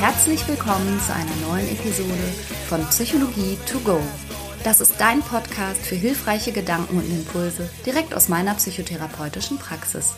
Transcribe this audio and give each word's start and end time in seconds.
Herzlich 0.00 0.48
willkommen 0.48 0.98
zu 0.98 1.12
einer 1.12 1.36
neuen 1.46 1.68
Episode 1.68 2.14
von 2.70 2.80
Psychologie 2.86 3.58
to 3.70 3.78
go. 3.80 4.00
Das 4.64 4.80
ist 4.80 4.98
dein 4.98 5.20
Podcast 5.20 5.84
für 5.84 5.94
hilfreiche 5.94 6.52
Gedanken 6.52 6.96
und 6.96 7.04
Impulse 7.04 7.68
direkt 7.84 8.14
aus 8.14 8.30
meiner 8.30 8.54
psychotherapeutischen 8.54 9.58
Praxis. 9.58 10.14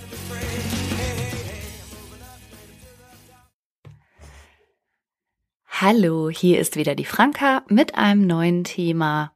Hallo, 5.66 6.30
hier 6.30 6.60
ist 6.60 6.76
wieder 6.76 6.94
die 6.94 7.04
Franka 7.04 7.64
mit 7.66 7.96
einem 7.96 8.24
neuen 8.24 8.62
Thema 8.62 9.32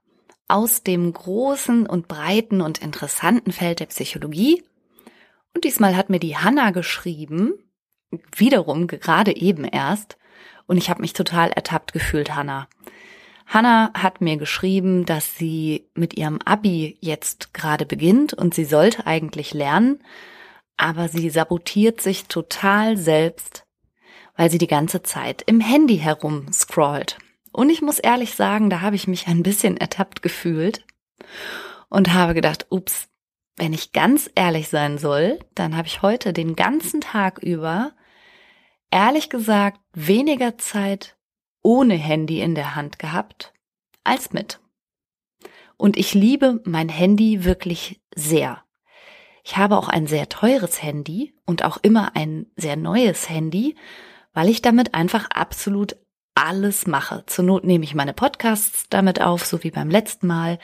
aus 0.46 0.84
dem 0.84 1.12
großen 1.12 1.88
und 1.88 2.06
breiten 2.06 2.60
und 2.60 2.78
interessanten 2.78 3.50
Feld 3.50 3.80
der 3.80 3.86
Psychologie. 3.86 4.62
Und 5.56 5.64
diesmal 5.64 5.96
hat 5.96 6.08
mir 6.08 6.20
die 6.20 6.36
Hanna 6.36 6.70
geschrieben, 6.70 7.54
wiederum 8.36 8.86
gerade 8.86 9.34
eben 9.34 9.64
erst, 9.64 10.16
und 10.66 10.76
ich 10.76 10.90
habe 10.90 11.00
mich 11.00 11.12
total 11.12 11.50
ertappt 11.50 11.92
gefühlt, 11.92 12.34
Hanna. 12.34 12.68
Hanna 13.46 13.92
hat 13.94 14.20
mir 14.20 14.36
geschrieben, 14.36 15.06
dass 15.06 15.36
sie 15.36 15.88
mit 15.94 16.16
ihrem 16.16 16.40
Abi 16.44 16.98
jetzt 17.00 17.54
gerade 17.54 17.86
beginnt 17.86 18.34
und 18.34 18.54
sie 18.54 18.64
sollte 18.64 19.06
eigentlich 19.06 19.54
lernen, 19.54 20.02
aber 20.76 21.08
sie 21.08 21.30
sabotiert 21.30 22.00
sich 22.00 22.26
total 22.26 22.96
selbst, 22.96 23.64
weil 24.36 24.50
sie 24.50 24.58
die 24.58 24.66
ganze 24.66 25.02
Zeit 25.02 25.42
im 25.46 25.60
Handy 25.60 25.98
herum 25.98 26.52
scrollt. 26.52 27.18
Und 27.52 27.70
ich 27.70 27.80
muss 27.80 27.98
ehrlich 27.98 28.34
sagen, 28.34 28.68
da 28.68 28.80
habe 28.80 28.96
ich 28.96 29.06
mich 29.06 29.28
ein 29.28 29.42
bisschen 29.42 29.76
ertappt 29.76 30.22
gefühlt 30.22 30.84
und 31.88 32.12
habe 32.12 32.34
gedacht, 32.34 32.66
ups, 32.68 33.08
wenn 33.56 33.72
ich 33.72 33.92
ganz 33.92 34.28
ehrlich 34.34 34.68
sein 34.68 34.98
soll, 34.98 35.38
dann 35.54 35.76
habe 35.76 35.86
ich 35.86 36.02
heute 36.02 36.32
den 36.32 36.56
ganzen 36.56 37.00
Tag 37.00 37.38
über 37.38 37.92
ehrlich 38.96 39.28
gesagt 39.28 39.78
weniger 39.92 40.56
Zeit 40.56 41.18
ohne 41.62 41.96
Handy 41.96 42.40
in 42.40 42.54
der 42.54 42.74
Hand 42.74 42.98
gehabt 42.98 43.52
als 44.04 44.32
mit. 44.32 44.58
Und 45.76 45.98
ich 45.98 46.14
liebe 46.14 46.62
mein 46.64 46.88
Handy 46.88 47.44
wirklich 47.44 48.00
sehr. 48.14 48.64
Ich 49.44 49.58
habe 49.58 49.76
auch 49.76 49.90
ein 49.90 50.06
sehr 50.06 50.30
teures 50.30 50.82
Handy 50.82 51.34
und 51.44 51.62
auch 51.62 51.76
immer 51.76 52.16
ein 52.16 52.46
sehr 52.56 52.76
neues 52.76 53.28
Handy, 53.28 53.76
weil 54.32 54.48
ich 54.48 54.62
damit 54.62 54.94
einfach 54.94 55.28
absolut 55.28 55.98
alles 56.36 56.86
mache. 56.86 57.24
Zur 57.26 57.44
Not 57.44 57.64
nehme 57.64 57.84
ich 57.84 57.94
meine 57.94 58.12
Podcasts 58.12 58.84
damit 58.90 59.20
auf, 59.20 59.44
so 59.44 59.64
wie 59.64 59.70
beim 59.70 59.90
letzten 59.90 60.26
Mal. 60.26 60.58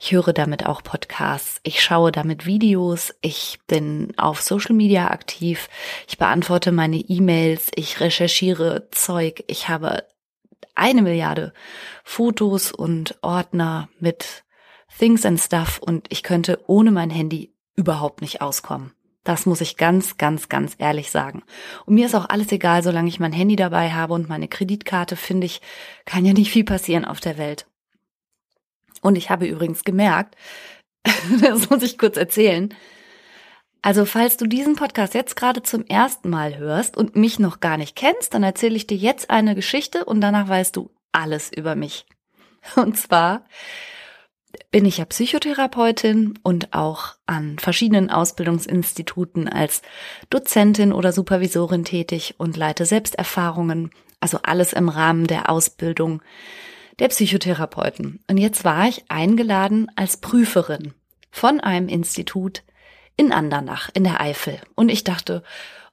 Ich 0.00 0.12
höre 0.12 0.32
damit 0.32 0.66
auch 0.66 0.82
Podcasts. 0.82 1.60
Ich 1.62 1.82
schaue 1.82 2.10
damit 2.10 2.46
Videos. 2.46 3.14
Ich 3.20 3.60
bin 3.66 4.14
auf 4.16 4.40
Social 4.40 4.74
Media 4.74 5.10
aktiv. 5.10 5.68
Ich 6.08 6.18
beantworte 6.18 6.72
meine 6.72 6.96
E-Mails. 6.96 7.70
Ich 7.74 8.00
recherchiere 8.00 8.88
Zeug. 8.90 9.44
Ich 9.46 9.68
habe 9.68 10.04
eine 10.74 11.02
Milliarde 11.02 11.52
Fotos 12.04 12.72
und 12.72 13.18
Ordner 13.20 13.88
mit 14.00 14.44
Things 14.98 15.26
and 15.26 15.38
Stuff 15.38 15.78
und 15.78 16.06
ich 16.10 16.22
könnte 16.22 16.60
ohne 16.66 16.90
mein 16.90 17.10
Handy 17.10 17.54
überhaupt 17.76 18.22
nicht 18.22 18.40
auskommen. 18.40 18.92
Das 19.28 19.44
muss 19.44 19.60
ich 19.60 19.76
ganz, 19.76 20.16
ganz, 20.16 20.48
ganz 20.48 20.74
ehrlich 20.78 21.10
sagen. 21.10 21.42
Und 21.84 21.96
mir 21.96 22.06
ist 22.06 22.14
auch 22.14 22.30
alles 22.30 22.50
egal, 22.50 22.82
solange 22.82 23.10
ich 23.10 23.20
mein 23.20 23.34
Handy 23.34 23.56
dabei 23.56 23.92
habe 23.92 24.14
und 24.14 24.30
meine 24.30 24.48
Kreditkarte, 24.48 25.16
finde 25.16 25.44
ich, 25.44 25.60
kann 26.06 26.24
ja 26.24 26.32
nicht 26.32 26.50
viel 26.50 26.64
passieren 26.64 27.04
auf 27.04 27.20
der 27.20 27.36
Welt. 27.36 27.66
Und 29.02 29.16
ich 29.16 29.28
habe 29.28 29.46
übrigens 29.46 29.84
gemerkt, 29.84 30.34
das 31.42 31.68
muss 31.68 31.82
ich 31.82 31.98
kurz 31.98 32.16
erzählen, 32.16 32.74
also 33.82 34.06
falls 34.06 34.38
du 34.38 34.46
diesen 34.46 34.76
Podcast 34.76 35.12
jetzt 35.12 35.36
gerade 35.36 35.62
zum 35.62 35.84
ersten 35.84 36.30
Mal 36.30 36.56
hörst 36.56 36.96
und 36.96 37.14
mich 37.14 37.38
noch 37.38 37.60
gar 37.60 37.76
nicht 37.76 37.96
kennst, 37.96 38.32
dann 38.32 38.42
erzähle 38.42 38.76
ich 38.76 38.86
dir 38.86 38.96
jetzt 38.96 39.28
eine 39.28 39.54
Geschichte 39.54 40.06
und 40.06 40.22
danach 40.22 40.48
weißt 40.48 40.74
du 40.74 40.90
alles 41.12 41.52
über 41.52 41.74
mich. 41.74 42.06
Und 42.76 42.96
zwar 42.96 43.44
bin 44.70 44.84
ich 44.84 44.98
ja 44.98 45.04
Psychotherapeutin 45.04 46.38
und 46.42 46.72
auch 46.72 47.14
an 47.26 47.58
verschiedenen 47.58 48.10
Ausbildungsinstituten 48.10 49.48
als 49.48 49.82
Dozentin 50.30 50.92
oder 50.92 51.12
Supervisorin 51.12 51.84
tätig 51.84 52.34
und 52.38 52.56
leite 52.56 52.86
Selbsterfahrungen, 52.86 53.90
also 54.20 54.38
alles 54.42 54.72
im 54.72 54.88
Rahmen 54.88 55.26
der 55.26 55.50
Ausbildung 55.50 56.22
der 56.98 57.08
Psychotherapeuten. 57.08 58.20
Und 58.28 58.38
jetzt 58.38 58.64
war 58.64 58.88
ich 58.88 59.04
eingeladen 59.08 59.90
als 59.96 60.16
Prüferin 60.16 60.94
von 61.30 61.60
einem 61.60 61.88
Institut 61.88 62.62
in 63.16 63.32
Andernach 63.32 63.90
in 63.94 64.04
der 64.04 64.20
Eifel. 64.20 64.58
Und 64.74 64.88
ich 64.88 65.04
dachte, 65.04 65.42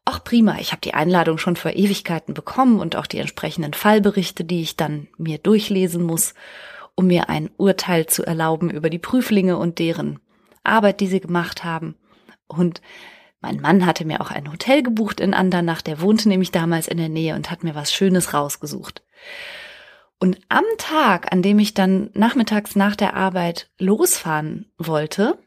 ach 0.05 0.23
prima, 0.23 0.57
ich 0.59 0.71
habe 0.71 0.81
die 0.81 0.93
Einladung 0.93 1.37
schon 1.37 1.55
vor 1.55 1.71
Ewigkeiten 1.71 2.33
bekommen 2.33 2.79
und 2.79 2.95
auch 2.95 3.07
die 3.07 3.19
entsprechenden 3.19 3.73
Fallberichte, 3.73 4.43
die 4.43 4.61
ich 4.61 4.77
dann 4.77 5.07
mir 5.17 5.37
durchlesen 5.39 6.03
muss 6.03 6.33
um 6.95 7.07
mir 7.07 7.29
ein 7.29 7.49
Urteil 7.57 8.07
zu 8.07 8.23
erlauben 8.23 8.69
über 8.69 8.89
die 8.89 8.99
Prüflinge 8.99 9.57
und 9.57 9.79
deren 9.79 10.19
Arbeit, 10.63 10.99
die 10.99 11.07
sie 11.07 11.19
gemacht 11.19 11.63
haben. 11.63 11.95
Und 12.47 12.81
mein 13.41 13.59
Mann 13.59 13.85
hatte 13.85 14.05
mir 14.05 14.21
auch 14.21 14.31
ein 14.31 14.51
Hotel 14.51 14.81
gebucht 14.81 15.19
in 15.19 15.33
Andernach, 15.33 15.81
der 15.81 16.01
wohnte 16.01 16.29
nämlich 16.29 16.51
damals 16.51 16.87
in 16.87 16.97
der 16.97 17.09
Nähe 17.09 17.35
und 17.35 17.51
hat 17.51 17.63
mir 17.63 17.75
was 17.75 17.93
Schönes 17.93 18.33
rausgesucht. 18.33 19.03
Und 20.19 20.39
am 20.49 20.63
Tag, 20.77 21.31
an 21.31 21.41
dem 21.41 21.59
ich 21.59 21.73
dann 21.73 22.09
nachmittags 22.13 22.75
nach 22.75 22.95
der 22.95 23.15
Arbeit 23.15 23.69
losfahren 23.77 24.71
wollte, 24.77 25.37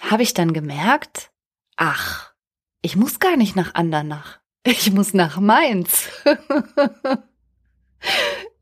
habe 0.00 0.22
ich 0.22 0.34
dann 0.34 0.52
gemerkt, 0.52 1.30
ach, 1.76 2.32
ich 2.82 2.96
muss 2.96 3.20
gar 3.20 3.36
nicht 3.36 3.56
nach 3.56 3.74
Andernach. 3.74 4.40
Ich 4.64 4.90
muss 4.90 5.14
nach 5.14 5.38
Mainz. 5.38 6.10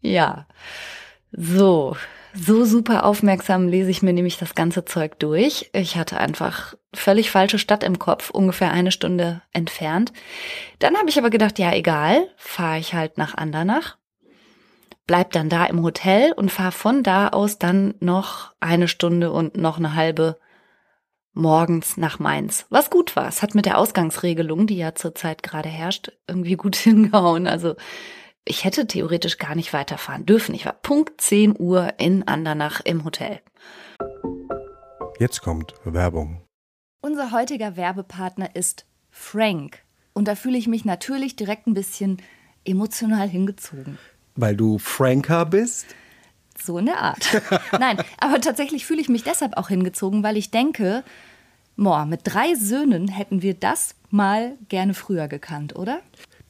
ja. 0.00 0.46
So, 1.32 1.96
so 2.34 2.64
super 2.64 3.04
aufmerksam 3.04 3.66
lese 3.66 3.90
ich 3.90 4.02
mir 4.02 4.12
nämlich 4.12 4.38
das 4.38 4.54
ganze 4.54 4.84
Zeug 4.84 5.18
durch. 5.18 5.70
Ich 5.72 5.96
hatte 5.96 6.18
einfach 6.18 6.74
völlig 6.94 7.30
falsche 7.30 7.58
Stadt 7.58 7.82
im 7.82 7.98
Kopf, 7.98 8.30
ungefähr 8.30 8.70
eine 8.70 8.92
Stunde 8.92 9.42
entfernt. 9.52 10.12
Dann 10.78 10.96
habe 10.96 11.08
ich 11.08 11.18
aber 11.18 11.30
gedacht, 11.30 11.58
ja 11.58 11.72
egal, 11.72 12.28
fahre 12.36 12.78
ich 12.78 12.92
halt 12.94 13.16
nach 13.16 13.34
Andernach, 13.34 13.96
bleib 15.06 15.32
dann 15.32 15.48
da 15.48 15.64
im 15.64 15.82
Hotel 15.82 16.32
und 16.32 16.50
fahre 16.50 16.72
von 16.72 17.02
da 17.02 17.28
aus 17.28 17.58
dann 17.58 17.94
noch 18.00 18.52
eine 18.60 18.88
Stunde 18.88 19.32
und 19.32 19.56
noch 19.56 19.78
eine 19.78 19.94
halbe 19.94 20.38
morgens 21.32 21.96
nach 21.96 22.18
Mainz. 22.18 22.66
Was 22.68 22.90
gut 22.90 23.16
war. 23.16 23.26
Es 23.26 23.40
hat 23.40 23.54
mit 23.54 23.64
der 23.64 23.78
Ausgangsregelung, 23.78 24.66
die 24.66 24.76
ja 24.76 24.94
zurzeit 24.94 25.42
gerade 25.42 25.70
herrscht, 25.70 26.12
irgendwie 26.28 26.56
gut 26.56 26.76
hingehauen. 26.76 27.46
Also 27.46 27.74
ich 28.44 28.64
hätte 28.64 28.86
theoretisch 28.86 29.38
gar 29.38 29.54
nicht 29.54 29.72
weiterfahren 29.72 30.26
dürfen. 30.26 30.54
Ich 30.54 30.66
war 30.66 30.72
Punkt 30.72 31.20
10 31.20 31.54
Uhr 31.58 31.94
in 31.98 32.26
Andernach 32.26 32.80
im 32.84 33.04
Hotel. 33.04 33.40
Jetzt 35.18 35.42
kommt 35.42 35.74
Werbung. 35.84 36.42
Unser 37.00 37.30
heutiger 37.30 37.76
Werbepartner 37.76 38.54
ist 38.56 38.86
Frank. 39.10 39.82
Und 40.12 40.26
da 40.28 40.34
fühle 40.34 40.58
ich 40.58 40.66
mich 40.66 40.84
natürlich 40.84 41.36
direkt 41.36 41.66
ein 41.66 41.74
bisschen 41.74 42.20
emotional 42.64 43.28
hingezogen. 43.28 43.98
Weil 44.34 44.56
du 44.56 44.78
Franker 44.78 45.46
bist? 45.46 45.86
So 46.58 46.78
in 46.78 46.86
der 46.86 46.98
Art. 46.98 47.42
Nein, 47.78 47.98
aber 48.18 48.40
tatsächlich 48.40 48.86
fühle 48.86 49.00
ich 49.00 49.08
mich 49.08 49.24
deshalb 49.24 49.56
auch 49.56 49.68
hingezogen, 49.68 50.22
weil 50.22 50.36
ich 50.36 50.50
denke, 50.50 51.04
boah, 51.76 52.06
mit 52.06 52.20
drei 52.24 52.54
Söhnen 52.54 53.08
hätten 53.08 53.42
wir 53.42 53.54
das 53.54 53.94
mal 54.10 54.56
gerne 54.68 54.94
früher 54.94 55.28
gekannt, 55.28 55.76
oder? 55.76 56.00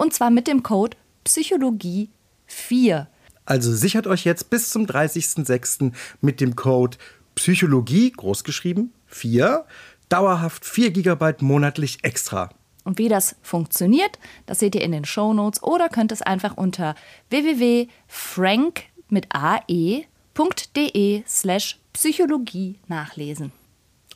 Und 0.00 0.14
zwar 0.14 0.30
mit 0.30 0.46
dem 0.46 0.62
Code 0.62 0.96
Psychologie 1.24 2.08
4. 2.46 3.06
Also 3.44 3.70
sichert 3.74 4.06
euch 4.06 4.24
jetzt 4.24 4.48
bis 4.48 4.70
zum 4.70 4.86
30.06. 4.86 5.92
mit 6.22 6.40
dem 6.40 6.56
Code 6.56 6.96
Psychologie, 7.34 8.10
großgeschrieben, 8.10 8.94
4, 9.08 9.66
dauerhaft 10.08 10.64
4 10.64 10.92
GB 10.92 11.34
monatlich 11.40 11.98
extra. 12.02 12.48
Und 12.84 12.96
wie 12.96 13.10
das 13.10 13.36
funktioniert, 13.42 14.18
das 14.46 14.60
seht 14.60 14.74
ihr 14.74 14.80
in 14.80 14.92
den 14.92 15.04
Show 15.04 15.34
Notes 15.34 15.62
oder 15.62 15.90
könnt 15.90 16.12
es 16.12 16.22
einfach 16.22 16.56
unter 16.56 16.94
www.frank 17.28 18.84
mit 19.10 19.26
ae.de 19.28 21.24
slash 21.28 21.78
Psychologie 21.92 22.78
nachlesen. 22.88 23.52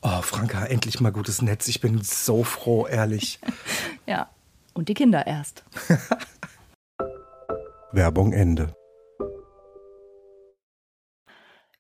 Oh, 0.01 0.23
Franka, 0.23 0.65
endlich 0.65 1.01
mal 1.01 1.13
gutes 1.13 1.43
Netz. 1.43 1.69
Ich 1.69 1.83
bin 1.83 2.01
so 2.03 2.43
froh, 2.43 2.87
ehrlich. 2.87 3.39
ja, 4.07 4.31
und 4.75 4.89
die 4.89 4.95
Kinder 4.95 5.27
erst. 5.27 5.65
Werbung 7.93 8.33
Ende. 8.33 8.75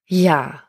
Ja. 0.06 0.60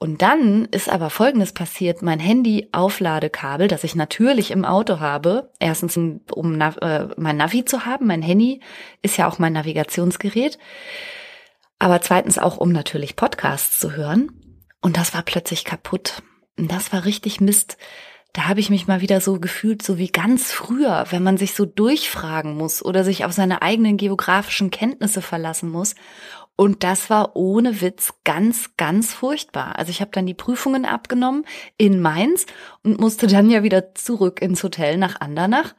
Und 0.00 0.22
dann 0.22 0.66
ist 0.66 0.88
aber 0.88 1.10
Folgendes 1.10 1.52
passiert. 1.52 2.02
Mein 2.02 2.20
Handy-Aufladekabel, 2.20 3.66
das 3.66 3.82
ich 3.82 3.96
natürlich 3.96 4.52
im 4.52 4.64
Auto 4.64 5.00
habe, 5.00 5.50
erstens 5.58 5.96
um 5.96 6.56
Nav 6.56 6.76
äh, 6.80 7.08
mein 7.16 7.36
Navi 7.36 7.64
zu 7.64 7.84
haben, 7.84 8.06
mein 8.06 8.22
Handy 8.22 8.60
ist 9.02 9.16
ja 9.16 9.26
auch 9.26 9.40
mein 9.40 9.54
Navigationsgerät, 9.54 10.56
aber 11.80 12.00
zweitens 12.00 12.38
auch, 12.38 12.58
um 12.58 12.70
natürlich 12.70 13.16
Podcasts 13.16 13.80
zu 13.80 13.96
hören. 13.96 14.30
Und 14.80 14.96
das 14.96 15.14
war 15.14 15.22
plötzlich 15.22 15.64
kaputt. 15.64 16.22
Und 16.56 16.70
das 16.70 16.92
war 16.92 17.04
richtig 17.04 17.40
Mist. 17.40 17.76
Da 18.32 18.46
habe 18.46 18.60
ich 18.60 18.70
mich 18.70 18.86
mal 18.86 19.00
wieder 19.00 19.20
so 19.20 19.40
gefühlt, 19.40 19.82
so 19.82 19.98
wie 19.98 20.08
ganz 20.08 20.52
früher, 20.52 21.06
wenn 21.10 21.22
man 21.22 21.38
sich 21.38 21.54
so 21.54 21.64
durchfragen 21.64 22.56
muss 22.56 22.84
oder 22.84 23.02
sich 23.02 23.24
auf 23.24 23.32
seine 23.32 23.62
eigenen 23.62 23.96
geografischen 23.96 24.70
Kenntnisse 24.70 25.22
verlassen 25.22 25.70
muss. 25.70 25.94
Und 26.54 26.82
das 26.82 27.08
war 27.08 27.36
ohne 27.36 27.80
Witz 27.80 28.14
ganz, 28.24 28.76
ganz 28.76 29.14
furchtbar. 29.14 29.78
Also 29.78 29.90
ich 29.90 30.00
habe 30.00 30.10
dann 30.12 30.26
die 30.26 30.34
Prüfungen 30.34 30.84
abgenommen 30.84 31.44
in 31.76 32.00
Mainz 32.00 32.46
und 32.82 33.00
musste 33.00 33.28
dann 33.28 33.48
ja 33.48 33.62
wieder 33.62 33.94
zurück 33.94 34.42
ins 34.42 34.62
Hotel 34.62 34.98
nach 34.98 35.20
Andernach. 35.20 35.74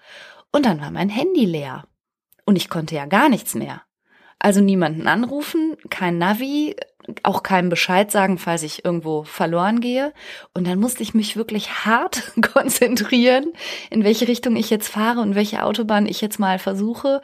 Und 0.51 0.65
dann 0.65 0.81
war 0.81 0.89
mein 0.89 1.09
Handy 1.09 1.45
leer. 1.45 1.85
Und 2.45 2.55
ich 2.55 2.69
konnte 2.69 2.95
ja 2.95 3.05
gar 3.05 3.29
nichts 3.29 3.55
mehr. 3.55 3.83
Also 4.39 4.61
niemanden 4.61 5.07
anrufen, 5.07 5.75
kein 5.89 6.17
Navi, 6.17 6.75
auch 7.23 7.43
keinem 7.43 7.69
Bescheid 7.69 8.11
sagen, 8.11 8.37
falls 8.37 8.63
ich 8.63 8.85
irgendwo 8.85 9.23
verloren 9.23 9.81
gehe. 9.81 10.13
Und 10.53 10.67
dann 10.67 10.79
musste 10.79 11.03
ich 11.03 11.13
mich 11.13 11.35
wirklich 11.35 11.85
hart 11.85 12.33
konzentrieren, 12.53 13.53
in 13.89 14.03
welche 14.03 14.27
Richtung 14.27 14.55
ich 14.55 14.69
jetzt 14.69 14.89
fahre 14.89 15.21
und 15.21 15.35
welche 15.35 15.63
Autobahn 15.63 16.05
ich 16.05 16.21
jetzt 16.21 16.39
mal 16.39 16.59
versuche 16.59 17.21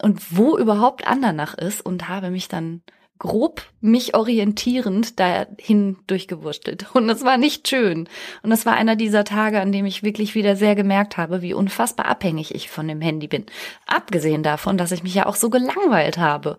und 0.00 0.36
wo 0.36 0.58
überhaupt 0.58 1.06
Andernach 1.06 1.54
ist 1.54 1.80
und 1.80 2.08
habe 2.08 2.30
mich 2.30 2.48
dann 2.48 2.82
grob 3.22 3.62
mich 3.80 4.16
orientierend 4.16 5.20
dahin 5.20 5.96
durchgewurstelt. 6.08 6.86
Und 6.94 7.06
das 7.06 7.22
war 7.24 7.36
nicht 7.36 7.68
schön. 7.68 8.08
Und 8.42 8.50
das 8.50 8.66
war 8.66 8.74
einer 8.74 8.96
dieser 8.96 9.22
Tage, 9.22 9.60
an 9.60 9.70
dem 9.70 9.86
ich 9.86 10.02
wirklich 10.02 10.34
wieder 10.34 10.56
sehr 10.56 10.74
gemerkt 10.74 11.18
habe, 11.18 11.40
wie 11.40 11.54
unfassbar 11.54 12.06
abhängig 12.06 12.52
ich 12.52 12.68
von 12.68 12.88
dem 12.88 13.00
Handy 13.00 13.28
bin. 13.28 13.46
Abgesehen 13.86 14.42
davon, 14.42 14.76
dass 14.76 14.90
ich 14.90 15.04
mich 15.04 15.14
ja 15.14 15.26
auch 15.26 15.36
so 15.36 15.50
gelangweilt 15.50 16.18
habe. 16.18 16.58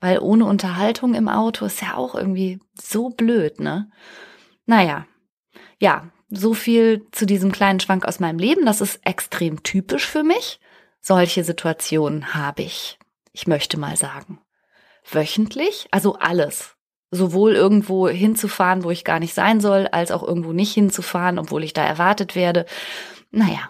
Weil 0.00 0.18
ohne 0.18 0.46
Unterhaltung 0.46 1.14
im 1.14 1.28
Auto 1.28 1.66
ist 1.66 1.82
ja 1.82 1.94
auch 1.94 2.14
irgendwie 2.14 2.58
so 2.80 3.10
blöd, 3.10 3.60
ne? 3.60 3.90
Naja, 4.66 5.06
ja, 5.78 6.10
so 6.30 6.54
viel 6.54 7.06
zu 7.10 7.26
diesem 7.26 7.52
kleinen 7.52 7.80
Schwank 7.80 8.06
aus 8.06 8.20
meinem 8.20 8.38
Leben. 8.38 8.64
Das 8.64 8.80
ist 8.80 9.00
extrem 9.04 9.62
typisch 9.62 10.06
für 10.06 10.22
mich. 10.22 10.60
Solche 11.00 11.44
Situationen 11.44 12.34
habe 12.34 12.62
ich. 12.62 12.98
Ich 13.32 13.46
möchte 13.46 13.78
mal 13.78 13.96
sagen. 13.96 14.40
Wöchentlich, 15.10 15.88
also 15.90 16.14
alles. 16.14 16.76
Sowohl 17.10 17.54
irgendwo 17.54 18.08
hinzufahren, 18.08 18.84
wo 18.84 18.90
ich 18.90 19.04
gar 19.04 19.18
nicht 19.18 19.34
sein 19.34 19.60
soll, 19.60 19.88
als 19.88 20.12
auch 20.12 20.22
irgendwo 20.22 20.52
nicht 20.52 20.72
hinzufahren, 20.72 21.38
obwohl 21.38 21.64
ich 21.64 21.72
da 21.72 21.84
erwartet 21.84 22.36
werde. 22.36 22.66
Naja, 23.30 23.68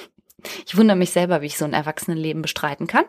ich 0.66 0.76
wundere 0.76 0.96
mich 0.96 1.10
selber, 1.10 1.40
wie 1.40 1.46
ich 1.46 1.58
so 1.58 1.64
ein 1.64 1.74
Erwachsenenleben 1.74 2.42
bestreiten 2.42 2.88
kann. 2.88 3.04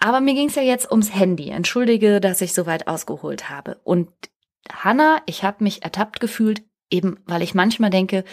Aber 0.00 0.20
mir 0.20 0.34
ging 0.34 0.48
es 0.48 0.54
ja 0.54 0.62
jetzt 0.62 0.90
ums 0.90 1.14
Handy. 1.14 1.50
Entschuldige, 1.50 2.20
dass 2.20 2.40
ich 2.40 2.54
so 2.54 2.66
weit 2.66 2.88
ausgeholt 2.88 3.50
habe. 3.50 3.80
Und 3.84 4.08
Hanna, 4.72 5.20
ich 5.26 5.44
habe 5.44 5.62
mich 5.62 5.82
ertappt 5.82 6.20
gefühlt, 6.20 6.62
eben 6.90 7.18
weil 7.26 7.42
ich 7.42 7.54
manchmal 7.54 7.90
denke, 7.90 8.24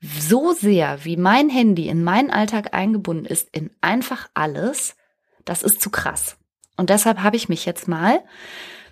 so 0.00 0.52
sehr 0.52 1.04
wie 1.04 1.16
mein 1.16 1.48
Handy 1.48 1.88
in 1.88 2.04
meinen 2.04 2.30
Alltag 2.30 2.74
eingebunden 2.74 3.24
ist, 3.24 3.48
in 3.50 3.70
einfach 3.80 4.28
alles, 4.34 4.94
das 5.44 5.62
ist 5.62 5.80
zu 5.80 5.90
krass. 5.90 6.36
Und 6.76 6.90
deshalb 6.90 7.22
habe 7.22 7.36
ich 7.36 7.48
mich 7.48 7.66
jetzt 7.66 7.88
mal 7.88 8.22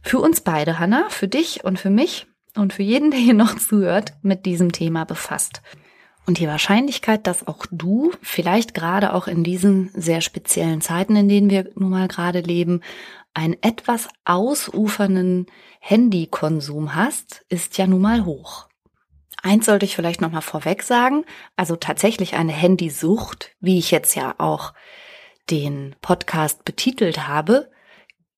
für 0.02 0.18
uns 0.18 0.40
beide, 0.40 0.78
Hanna, 0.78 1.08
für 1.10 1.28
dich 1.28 1.62
und 1.62 1.78
für 1.78 1.90
mich 1.90 2.26
und 2.56 2.72
für 2.72 2.82
jeden, 2.82 3.10
der 3.10 3.20
hier 3.20 3.34
noch 3.34 3.56
zuhört, 3.56 4.14
mit 4.22 4.46
diesem 4.46 4.72
Thema 4.72 5.04
befasst. 5.04 5.62
Und 6.26 6.38
die 6.38 6.46
Wahrscheinlichkeit, 6.48 7.26
dass 7.28 7.46
auch 7.46 7.66
du 7.70 8.10
vielleicht 8.20 8.74
gerade 8.74 9.14
auch 9.14 9.28
in 9.28 9.44
diesen 9.44 9.92
sehr 9.94 10.20
speziellen 10.20 10.80
Zeiten, 10.80 11.14
in 11.14 11.28
denen 11.28 11.50
wir 11.50 11.70
nun 11.76 11.90
mal 11.90 12.08
gerade 12.08 12.40
leben, 12.40 12.80
einen 13.32 13.54
etwas 13.62 14.08
ausufernden 14.24 15.46
Handykonsum 15.78 16.96
hast, 16.96 17.44
ist 17.48 17.78
ja 17.78 17.86
nun 17.86 18.00
mal 18.00 18.24
hoch. 18.24 18.66
Eins 19.42 19.66
sollte 19.66 19.86
ich 19.86 19.94
vielleicht 19.94 20.20
noch 20.20 20.32
mal 20.32 20.40
vorweg 20.40 20.82
sagen, 20.82 21.24
also 21.54 21.76
tatsächlich 21.76 22.34
eine 22.34 22.50
Handysucht, 22.50 23.52
wie 23.60 23.78
ich 23.78 23.92
jetzt 23.92 24.16
ja 24.16 24.34
auch 24.38 24.74
den 25.48 25.94
Podcast 26.00 26.64
betitelt 26.64 27.28
habe, 27.28 27.70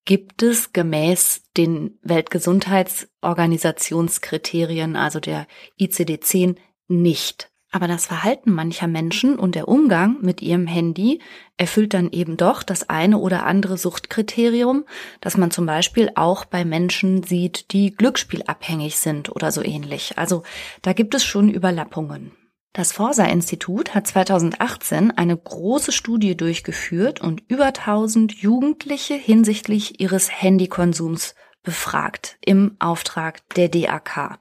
gibt 0.05 0.43
es 0.43 0.75
gemäß 0.75 1.45
den 1.57 1.99
Weltgesundheitsorganisationskriterien, 2.03 4.95
also 4.97 5.21
der 5.21 5.47
ICD-10, 5.81 6.57
nicht. 6.89 7.51
Aber 7.71 7.87
das 7.87 8.07
Verhalten 8.07 8.53
mancher 8.53 8.87
Menschen 8.87 9.39
und 9.39 9.55
der 9.55 9.69
Umgang 9.69 10.17
mit 10.23 10.41
ihrem 10.41 10.67
Handy 10.67 11.21
erfüllt 11.59 11.93
dann 11.93 12.11
eben 12.11 12.39
doch 12.39 12.63
das 12.63 12.89
eine 12.89 13.19
oder 13.19 13.45
andere 13.45 13.77
Suchtkriterium, 13.77 14.85
das 15.21 15.37
man 15.37 15.51
zum 15.51 15.67
Beispiel 15.67 16.11
auch 16.15 16.47
bei 16.47 16.65
Menschen 16.65 17.23
sieht, 17.23 17.73
die 17.73 17.95
glücksspielabhängig 17.95 18.97
sind 18.97 19.35
oder 19.35 19.53
so 19.53 19.63
ähnlich. 19.63 20.17
Also 20.17 20.45
da 20.81 20.95
gibt 20.95 21.15
es 21.15 21.25
schon 21.25 21.51
Überlappungen. 21.51 22.33
Das 22.73 22.93
Forsa-Institut 22.93 23.95
hat 23.95 24.07
2018 24.07 25.11
eine 25.11 25.37
große 25.37 25.93
Studie 25.93 26.37
durchgeführt 26.37 27.21
und 27.21 27.43
über 27.49 27.67
1000 27.67 28.33
Jugendliche 28.33 29.15
hinsichtlich 29.15 30.01
ihres 30.01 30.31
Handykonsums 30.31 31.35
befragt 31.63 32.39
im 32.45 32.77
Auftrag 32.79 33.47
der 33.57 33.69
DAK. 33.69 34.39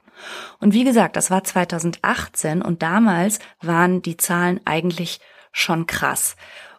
Und 0.60 0.74
wie 0.74 0.84
gesagt, 0.84 1.16
das 1.16 1.30
war 1.30 1.44
2018 1.44 2.62
und 2.62 2.82
damals 2.82 3.38
waren 3.60 4.02
die 4.02 4.16
Zahlen 4.16 4.60
eigentlich 4.64 5.20
schon 5.52 5.86
krass. 5.86 6.36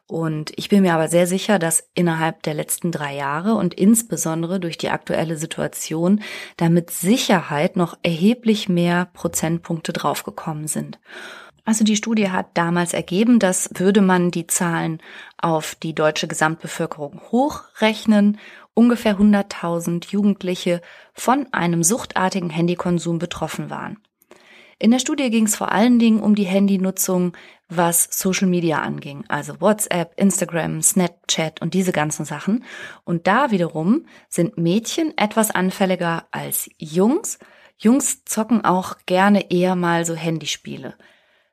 Und 0.09 0.51
ich 0.55 0.69
bin 0.69 0.81
mir 0.81 0.95
aber 0.95 1.07
sehr 1.07 1.27
sicher, 1.27 1.59
dass 1.59 1.87
innerhalb 1.93 2.41
der 2.41 2.55
letzten 2.55 2.91
drei 2.91 3.15
Jahre 3.15 3.53
und 3.53 3.75
insbesondere 3.75 4.59
durch 4.59 4.75
die 4.75 4.89
aktuelle 4.89 5.37
Situation 5.37 6.23
da 6.57 6.67
mit 6.67 6.89
Sicherheit 6.89 7.75
noch 7.75 7.95
erheblich 8.01 8.67
mehr 8.69 9.09
Prozentpunkte 9.13 9.93
draufgekommen 9.93 10.67
sind. 10.67 10.99
Also 11.63 11.83
die 11.83 11.95
Studie 11.95 12.31
hat 12.31 12.47
damals 12.55 12.95
ergeben, 12.95 13.37
dass 13.37 13.69
würde 13.75 14.01
man 14.01 14.31
die 14.31 14.47
Zahlen 14.47 14.99
auf 15.37 15.75
die 15.75 15.93
deutsche 15.93 16.27
Gesamtbevölkerung 16.27 17.21
hochrechnen, 17.31 18.39
ungefähr 18.73 19.17
100.000 19.17 20.11
Jugendliche 20.11 20.81
von 21.13 21.47
einem 21.51 21.83
suchtartigen 21.83 22.49
Handykonsum 22.49 23.19
betroffen 23.19 23.69
waren. 23.69 23.99
In 24.81 24.91
der 24.91 24.99
Studie 24.99 25.29
ging 25.29 25.45
es 25.45 25.57
vor 25.57 25.73
allen 25.73 25.99
Dingen 25.99 26.21
um 26.21 26.35
die 26.35 26.45
Handynutzung, 26.45 27.33
was 27.67 28.07
Social 28.11 28.47
Media 28.47 28.79
anging, 28.81 29.25
also 29.27 29.59
WhatsApp, 29.59 30.13
Instagram, 30.15 30.81
Snapchat 30.81 31.61
und 31.61 31.73
diese 31.73 31.91
ganzen 31.91 32.23
Sachen. 32.23 32.63
Und 33.03 33.27
da 33.27 33.51
wiederum 33.51 34.05
sind 34.29 34.57
Mädchen 34.57 35.17
etwas 35.17 35.51
anfälliger 35.51 36.27
als 36.31 36.69
Jungs. 36.77 37.39
Jungs 37.77 38.23
zocken 38.23 38.63
auch 38.63 38.97
gerne 39.05 39.51
eher 39.51 39.75
mal 39.75 40.05
so 40.05 40.15
Handyspiele. 40.15 40.95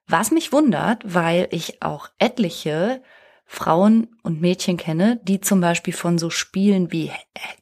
Was 0.06 0.30
mich 0.30 0.52
wundert, 0.52 1.02
weil 1.04 1.48
ich 1.50 1.82
auch 1.82 2.08
etliche 2.18 3.02
Frauen 3.48 4.08
und 4.22 4.40
Mädchen 4.40 4.76
kenne, 4.76 5.20
die 5.22 5.40
zum 5.40 5.60
Beispiel 5.60 5.94
von 5.94 6.18
so 6.18 6.30
Spielen 6.30 6.90
wie 6.90 7.12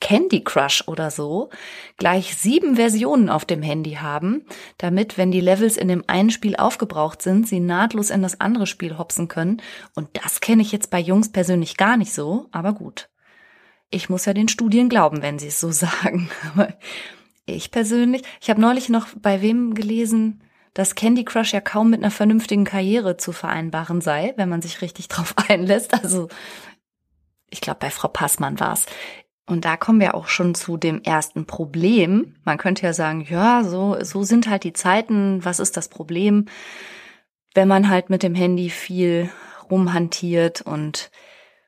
Candy 0.01 0.43
Crush 0.43 0.83
oder 0.89 1.11
so 1.11 1.51
gleich 1.99 2.37
sieben 2.37 2.77
Versionen 2.77 3.29
auf 3.29 3.45
dem 3.45 3.63
Handy 3.63 3.93
haben, 3.93 4.47
damit, 4.79 5.19
wenn 5.19 5.31
die 5.31 5.43
Levels 5.43 5.77
in 5.77 5.89
dem 5.89 6.03
einen 6.07 6.31
Spiel 6.31 6.57
aufgebraucht 6.57 7.21
sind, 7.21 7.47
sie 7.47 7.61
nahtlos 7.61 8.09
in 8.09 8.23
das 8.23 8.41
andere 8.41 8.67
Spiel 8.67 8.97
hopsen 8.97 9.29
können. 9.29 9.61
Und 9.95 10.09
das 10.15 10.41
kenne 10.41 10.63
ich 10.63 10.73
jetzt 10.73 10.91
bei 10.91 10.99
Jungs 10.99 11.31
persönlich 11.31 11.77
gar 11.77 11.99
nicht 11.99 12.15
so, 12.15 12.49
aber 12.51 12.73
gut. 12.73 13.11
Ich 13.91 14.09
muss 14.09 14.25
ja 14.25 14.33
den 14.33 14.49
Studien 14.49 14.89
glauben, 14.89 15.21
wenn 15.21 15.39
sie 15.39 15.49
es 15.49 15.61
so 15.61 15.71
sagen. 15.71 16.31
Aber 16.55 16.73
ich 17.45 17.71
persönlich, 17.71 18.23
ich 18.41 18.49
habe 18.49 18.61
neulich 18.61 18.89
noch 18.89 19.09
bei 19.21 19.43
wem 19.43 19.75
gelesen, 19.75 20.43
dass 20.75 20.95
Candy 20.97 21.25
Crush 21.25 21.53
ja 21.53 21.61
kaum 21.61 21.91
mit 21.91 22.03
einer 22.03 22.11
vernünftigen 22.11 22.65
Karriere 22.65 23.17
zu 23.17 23.33
vereinbaren 23.33 24.01
sei, 24.01 24.35
wenn 24.37 24.49
man 24.49 24.61
sich 24.61 24.83
richtig 24.83 25.09
drauf 25.09 25.35
einlässt. 25.49 25.95
Also 25.95 26.29
ich 27.49 27.61
glaube, 27.61 27.79
bei 27.81 27.91
Frau 27.91 28.09
Passmann 28.09 28.61
war's. 28.61 28.87
Und 29.47 29.65
da 29.65 29.77
kommen 29.77 30.01
wir 30.01 30.15
auch 30.15 30.29
schon 30.29 30.55
zu 30.55 30.77
dem 30.77 31.03
ersten 31.03 31.47
Problem. 31.47 32.35
Man 32.45 32.59
könnte 32.59 32.87
ja 32.87 32.93
sagen, 32.93 33.27
ja, 33.29 33.63
so, 33.63 33.97
so 34.03 34.23
sind 34.23 34.49
halt 34.49 34.65
die 34.65 34.73
Zeiten. 34.73 35.45
Was 35.45 35.61
ist 35.61 35.77
das 35.77 35.89
Problem, 35.89 36.47
wenn 37.55 37.69
man 37.69 37.89
halt 37.89 38.11
mit 38.11 38.23
dem 38.23 38.35
Handy 38.35 38.71
viel 38.71 39.31
rumhantiert 39.71 40.63
und 40.63 41.11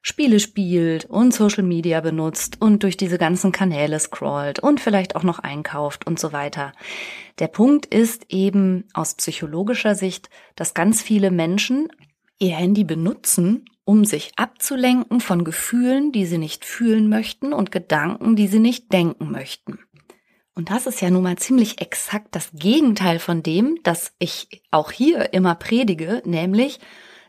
Spiele 0.08 0.38
spielt 0.38 1.06
und 1.06 1.34
Social 1.34 1.64
Media 1.64 2.00
benutzt 2.00 2.58
und 2.60 2.84
durch 2.84 2.96
diese 2.96 3.18
ganzen 3.18 3.50
Kanäle 3.50 3.98
scrollt 3.98 4.60
und 4.60 4.78
vielleicht 4.78 5.16
auch 5.16 5.24
noch 5.24 5.40
einkauft 5.40 6.06
und 6.06 6.20
so 6.20 6.32
weiter. 6.32 6.72
Der 7.40 7.48
Punkt 7.48 7.86
ist 7.86 8.26
eben 8.28 8.84
aus 8.94 9.16
psychologischer 9.16 9.96
Sicht, 9.96 10.30
dass 10.54 10.74
ganz 10.74 11.02
viele 11.02 11.32
Menschen 11.32 11.88
ihr 12.38 12.54
Handy 12.54 12.84
benutzen, 12.84 13.64
um 13.84 14.04
sich 14.04 14.30
abzulenken 14.36 15.18
von 15.20 15.42
Gefühlen, 15.42 16.12
die 16.12 16.26
sie 16.26 16.38
nicht 16.38 16.64
fühlen 16.64 17.08
möchten 17.08 17.52
und 17.52 17.72
Gedanken, 17.72 18.36
die 18.36 18.46
sie 18.46 18.60
nicht 18.60 18.92
denken 18.92 19.32
möchten. 19.32 19.80
Und 20.54 20.70
das 20.70 20.86
ist 20.86 21.00
ja 21.02 21.10
nun 21.10 21.24
mal 21.24 21.36
ziemlich 21.36 21.80
exakt 21.80 22.28
das 22.36 22.50
Gegenteil 22.52 23.18
von 23.18 23.42
dem, 23.42 23.76
das 23.82 24.12
ich 24.20 24.62
auch 24.70 24.92
hier 24.92 25.32
immer 25.32 25.56
predige, 25.56 26.22
nämlich 26.24 26.78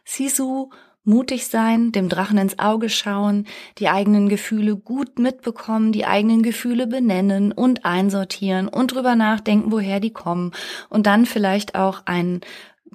Sisu 0.05 0.69
mutig 1.07 1.47
sein, 1.47 1.91
dem 1.91 2.09
Drachen 2.09 2.37
ins 2.37 2.59
Auge 2.59 2.89
schauen, 2.89 3.47
die 3.77 3.89
eigenen 3.89 4.29
Gefühle 4.29 4.75
gut 4.75 5.17
mitbekommen, 5.17 5.91
die 5.91 6.05
eigenen 6.05 6.43
Gefühle 6.43 6.85
benennen 6.85 7.51
und 7.51 7.85
einsortieren 7.85 8.67
und 8.67 8.93
drüber 8.93 9.15
nachdenken, 9.15 9.71
woher 9.71 9.99
die 9.99 10.11
kommen. 10.11 10.51
Und 10.89 11.07
dann 11.07 11.25
vielleicht 11.25 11.75
auch 11.75 12.01
einen 12.05 12.41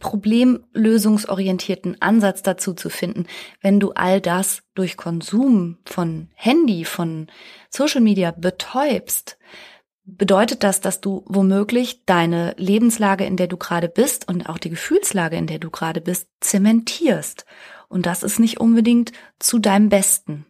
problemlösungsorientierten 0.00 2.00
Ansatz 2.00 2.42
dazu 2.42 2.75
zu 2.75 2.90
finden, 2.90 3.26
wenn 3.61 3.81
du 3.81 3.92
all 3.92 4.21
das 4.21 4.62
durch 4.75 4.97
Konsum 4.97 5.78
von 5.85 6.28
Handy, 6.35 6.85
von 6.85 7.28
Social 7.71 8.00
Media 8.00 8.33
betäubst, 8.33 9.38
bedeutet 10.05 10.63
das, 10.65 10.81
dass 10.81 11.01
du 11.01 11.23
womöglich 11.27 12.05
deine 12.05 12.55
Lebenslage, 12.59 13.25
in 13.25 13.37
der 13.37 13.47
du 13.47 13.57
gerade 13.57 13.89
bist 13.89 14.29
und 14.29 14.49
auch 14.49 14.59
die 14.59 14.71
Gefühlslage, 14.71 15.37
in 15.37 15.47
der 15.47 15.59
du 15.59 15.71
gerade 15.71 16.01
bist, 16.01 16.29
zementierst 16.41 17.47
und 17.93 18.07
das 18.07 18.23
ist 18.23 18.41
nicht 18.41 18.59
unbedingt 18.59 19.13
zu 19.39 19.59
deinem 19.59 19.91
Besten. 19.91 20.47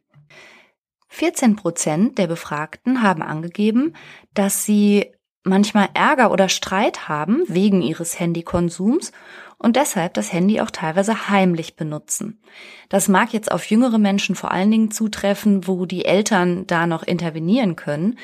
14 1.09 1.57
Prozent 1.57 2.17
der 2.17 2.29
Befragten 2.29 3.03
haben 3.03 3.21
angegeben, 3.21 3.95
dass 4.33 4.65
sie 4.65 5.13
manchmal 5.43 5.89
Ärger 5.93 6.31
oder 6.31 6.49
Streit 6.49 7.09
haben 7.09 7.43
wegen 7.49 7.83
ihres 7.83 8.19
Handykonsums 8.21 9.11
und 9.59 9.75
deshalb 9.75 10.15
das 10.15 10.33
Handy 10.33 10.61
auch 10.61 10.71
teilweise 10.71 11.29
heimlich 11.29 11.75
benutzen. 11.75 12.41
Das 12.89 13.09
mag 13.09 13.33
jetzt 13.33 13.51
auf 13.51 13.67
jüngere 13.67 13.99
Menschen 13.99 14.37
vor 14.37 14.53
allen 14.53 14.71
Dingen 14.71 14.91
zutreffen, 14.93 15.67
wo 15.67 15.85
die 15.85 16.05
Eltern 16.05 16.67
da 16.69 16.87
noch 16.87 17.03
intervenieren 17.03 17.75
können, 17.75 18.19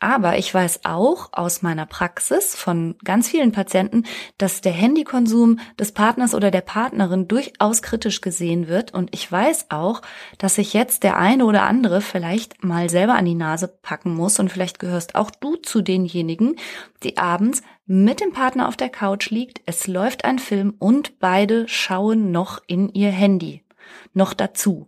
aber 0.00 0.38
ich 0.38 0.52
weiß 0.52 0.80
auch 0.84 1.28
aus 1.32 1.62
meiner 1.62 1.86
Praxis 1.86 2.56
von 2.56 2.96
ganz 3.04 3.28
vielen 3.28 3.52
Patienten, 3.52 4.04
dass 4.38 4.62
der 4.62 4.72
Handykonsum 4.72 5.60
des 5.78 5.92
Partners 5.92 6.34
oder 6.34 6.50
der 6.50 6.62
Partnerin 6.62 7.28
durchaus 7.28 7.82
kritisch 7.82 8.22
gesehen 8.22 8.66
wird. 8.66 8.92
Und 8.92 9.14
ich 9.14 9.30
weiß 9.30 9.66
auch, 9.70 10.02
dass 10.38 10.56
sich 10.56 10.72
jetzt 10.72 11.02
der 11.02 11.18
eine 11.18 11.44
oder 11.44 11.62
andere 11.62 12.00
vielleicht 12.00 12.64
mal 12.64 12.88
selber 12.88 13.14
an 13.14 13.26
die 13.26 13.34
Nase 13.34 13.68
packen 13.68 14.14
muss. 14.14 14.38
Und 14.40 14.50
vielleicht 14.50 14.78
gehörst 14.78 15.14
auch 15.14 15.30
du 15.30 15.56
zu 15.56 15.82
denjenigen, 15.82 16.56
die 17.02 17.18
abends 17.18 17.62
mit 17.86 18.20
dem 18.20 18.32
Partner 18.32 18.68
auf 18.68 18.76
der 18.76 18.88
Couch 18.88 19.30
liegt, 19.30 19.60
es 19.66 19.86
läuft 19.86 20.24
ein 20.24 20.38
Film 20.38 20.74
und 20.78 21.18
beide 21.18 21.68
schauen 21.68 22.30
noch 22.30 22.62
in 22.66 22.88
ihr 22.88 23.10
Handy. 23.10 23.64
Noch 24.14 24.32
dazu. 24.32 24.86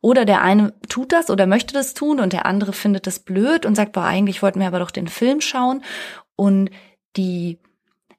Oder 0.00 0.24
der 0.24 0.42
eine 0.42 0.74
tut 0.88 1.12
das 1.12 1.30
oder 1.30 1.46
möchte 1.46 1.74
das 1.74 1.94
tun 1.94 2.20
und 2.20 2.32
der 2.32 2.46
andere 2.46 2.72
findet 2.72 3.06
das 3.06 3.20
blöd 3.20 3.66
und 3.66 3.74
sagt, 3.74 3.92
boah, 3.92 4.04
eigentlich 4.04 4.42
wollten 4.42 4.60
wir 4.60 4.66
aber 4.66 4.78
doch 4.78 4.90
den 4.90 5.08
Film 5.08 5.40
schauen. 5.40 5.82
Und 6.36 6.70
die, 7.16 7.58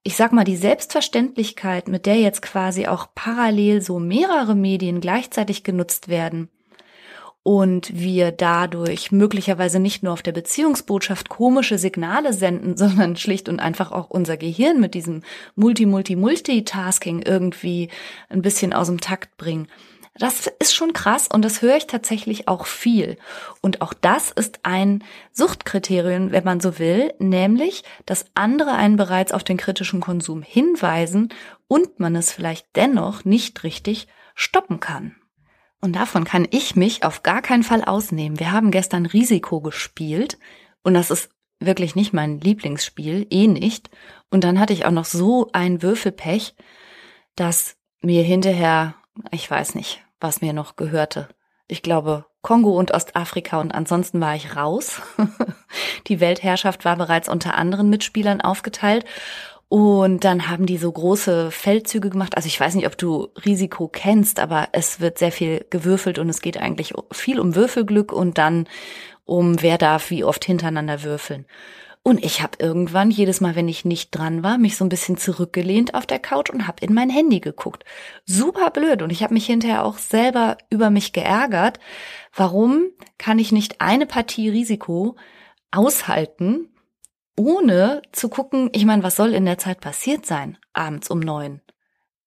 ich 0.04 0.16
sag 0.16 0.34
mal, 0.34 0.44
die 0.44 0.58
Selbstverständlichkeit, 0.58 1.88
mit 1.88 2.06
der 2.06 2.18
jetzt 2.18 2.42
quasi 2.42 2.88
auch 2.88 3.08
parallel 3.16 3.82
so 3.82 4.00
mehrere 4.00 4.56
Medien 4.56 5.02
gleichzeitig 5.02 5.64
genutzt 5.64 6.08
werden, 6.08 6.50
und 7.44 8.00
wir 8.00 8.32
dadurch 8.32 9.12
möglicherweise 9.12 9.80
nicht 9.80 10.04
nur 10.04 10.14
auf 10.14 10.22
der 10.22 10.32
Beziehungsbotschaft 10.32 11.30
komische 11.30 11.78
Signale 11.78 12.34
senden, 12.34 12.78
sondern 12.78 13.16
schlicht 13.16 13.50
und 13.50 13.60
einfach 13.60 13.92
auch 13.92 14.10
unser 14.10 14.38
Gehirn 14.38 14.80
mit 14.80 14.94
diesem 14.94 15.24
Multi-Multi-Multitasking 15.56 17.22
irgendwie 17.24 17.90
ein 18.30 18.42
bisschen 18.42 18.74
aus 18.74 18.88
dem 18.88 19.02
Takt 19.02 19.38
bringen. 19.38 19.68
Das 20.16 20.52
ist 20.60 20.76
schon 20.76 20.92
krass 20.92 21.30
und 21.30 21.44
das 21.44 21.62
höre 21.62 21.78
ich 21.78 21.88
tatsächlich 21.88 22.48
auch 22.50 22.66
viel. 22.66 23.18
Und 23.62 23.82
auch 23.82 23.94
das 23.94 24.30
ist 24.30 24.60
ein 24.64 25.04
Suchtkriterium, 25.32 26.32
wenn 26.32 26.44
man 26.44 26.60
so 26.60 26.80
will, 26.80 27.14
nämlich, 27.20 27.84
dass 28.06 28.26
andere 28.34 28.74
einen 28.74 28.98
bereits 28.98 29.32
auf 29.32 29.44
den 29.44 29.58
kritischen 29.58 30.02
Konsum 30.02 30.42
hinweisen 30.42 31.30
und 31.68 32.00
man 32.00 32.16
es 32.16 32.32
vielleicht 32.32 32.68
dennoch 32.76 33.24
nicht 33.24 33.64
richtig 33.64 34.08
stoppen 34.36 34.82
kann. 34.82 35.16
Und 35.80 35.96
davon 35.96 36.26
kann 36.26 36.48
ich 36.52 36.76
mich 36.76 37.04
auf 37.04 37.24
gar 37.24 37.42
keinen 37.42 37.64
Fall 37.64 37.84
ausnehmen. 37.84 38.40
Wir 38.40 38.52
haben 38.52 38.70
gestern 38.70 39.06
Risiko 39.06 39.62
gespielt 39.62 40.38
und 40.84 40.94
das 40.94 41.10
ist 41.10 41.30
wirklich 41.60 41.96
nicht 41.96 42.12
mein 42.12 42.40
Lieblingsspiel, 42.40 43.28
eh 43.30 43.48
nicht. 43.48 43.90
Und 44.30 44.44
dann 44.44 44.60
hatte 44.60 44.74
ich 44.74 44.86
auch 44.86 44.92
noch 44.92 45.06
so 45.06 45.50
ein 45.54 45.82
Würfelpech, 45.82 46.54
dass 47.36 47.78
mir 48.02 48.24
hinterher 48.24 48.96
ich 49.32 49.50
weiß 49.50 49.76
nicht, 49.76 50.04
was 50.20 50.42
mir 50.42 50.54
noch 50.54 50.76
gehörte. 50.76 51.28
Ich 51.68 51.82
glaube, 51.82 52.26
Kongo 52.42 52.78
und 52.78 52.92
Ostafrika 52.92 53.60
und 53.62 53.74
ansonsten 53.74 54.20
war 54.20 54.36
ich 54.36 54.56
raus. 54.56 55.02
die 56.08 56.20
Weltherrschaft 56.20 56.86
war 56.86 56.98
bereits 56.98 57.30
unter 57.30 57.56
anderen 57.56 57.90
Mitspielern 57.90 58.42
aufgeteilt. 58.42 59.06
Und 59.70 60.26
dann 60.26 60.50
haben 60.50 60.66
die 60.66 60.76
so 60.76 60.92
große 60.92 61.50
Feldzüge 61.50 62.10
gemacht. 62.10 62.36
Also 62.36 62.48
ich 62.48 62.60
weiß 62.60 62.76
nicht, 62.76 62.88
ob 62.88 62.98
du 62.98 63.30
Risiko 63.46 63.88
kennst, 63.88 64.42
aber 64.42 64.68
es 64.74 65.00
wird 65.00 65.18
sehr 65.18 65.32
viel 65.32 65.66
gewürfelt 65.70 66.20
und 66.20 66.28
es 66.28 66.42
geht 66.42 66.58
eigentlich 66.58 66.94
viel 67.14 67.40
um 67.40 67.56
Würfelglück 67.56 68.12
und 68.12 68.38
dann 68.38 68.68
um 69.24 69.62
wer 69.62 69.78
darf 69.78 70.10
wie 70.10 70.26
oft 70.26 70.44
hintereinander 70.44 71.04
würfeln. 71.04 71.46
Und 72.04 72.24
ich 72.26 72.42
habe 72.42 72.58
irgendwann, 72.60 73.12
jedes 73.12 73.42
Mal, 73.42 73.56
wenn 73.56 73.68
ich 73.68 73.86
nicht 73.86 74.10
dran 74.12 74.42
war, 74.42 74.58
mich 74.58 74.76
so 74.76 74.84
ein 74.84 74.90
bisschen 74.90 75.18
zurückgelehnt 75.18 75.94
auf 75.94 76.08
der 76.08 76.18
Couch 76.18 76.50
und 76.50 76.68
habe 76.68 76.84
in 76.84 76.96
mein 76.96 77.12
Handy 77.12 77.40
geguckt. 77.40 77.86
Super 78.26 78.72
blöd. 78.72 79.04
Und 79.04 79.12
ich 79.12 79.22
habe 79.22 79.36
mich 79.36 79.46
hinterher 79.46 79.86
auch 79.86 80.00
selber 80.00 80.58
über 80.72 80.90
mich 80.90 81.14
geärgert. 81.14 81.80
Warum 82.34 82.90
kann 83.20 83.38
ich 83.38 83.52
nicht 83.52 83.82
eine 83.82 84.08
Partie 84.08 84.50
Risiko 84.50 85.16
aushalten, 85.70 86.70
ohne 87.38 88.02
zu 88.12 88.30
gucken, 88.30 88.70
ich 88.74 88.86
meine, 88.86 89.04
was 89.04 89.16
soll 89.16 89.34
in 89.34 89.46
der 89.46 89.60
Zeit 89.60 89.80
passiert 89.80 90.26
sein, 90.26 90.58
abends 90.74 91.10
um 91.10 91.20
neun? 91.20 91.62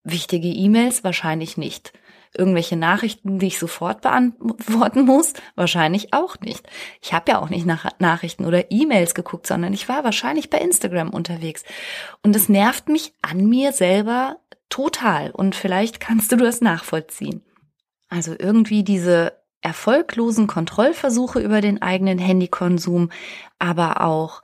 Wichtige 0.04 0.48
E-Mails 0.48 1.02
wahrscheinlich 1.02 1.56
nicht 1.56 1.92
irgendwelche 2.36 2.76
Nachrichten, 2.76 3.38
die 3.38 3.46
ich 3.46 3.58
sofort 3.58 4.02
beantworten 4.02 5.04
muss? 5.04 5.32
Wahrscheinlich 5.54 6.12
auch 6.12 6.38
nicht. 6.40 6.66
Ich 7.00 7.12
habe 7.12 7.32
ja 7.32 7.40
auch 7.40 7.48
nicht 7.48 7.66
nach 7.66 7.90
Nachrichten 7.98 8.44
oder 8.44 8.70
E-Mails 8.70 9.14
geguckt, 9.14 9.46
sondern 9.46 9.72
ich 9.72 9.88
war 9.88 10.04
wahrscheinlich 10.04 10.50
bei 10.50 10.58
Instagram 10.58 11.10
unterwegs. 11.10 11.64
Und 12.22 12.34
es 12.36 12.48
nervt 12.48 12.88
mich 12.88 13.12
an 13.22 13.46
mir 13.46 13.72
selber 13.72 14.36
total. 14.68 15.30
Und 15.30 15.54
vielleicht 15.54 16.00
kannst 16.00 16.32
du 16.32 16.36
das 16.36 16.60
nachvollziehen. 16.60 17.42
Also 18.08 18.34
irgendwie 18.38 18.84
diese 18.84 19.32
erfolglosen 19.60 20.46
Kontrollversuche 20.46 21.40
über 21.40 21.60
den 21.60 21.80
eigenen 21.80 22.18
Handykonsum, 22.18 23.10
aber 23.58 24.02
auch 24.02 24.42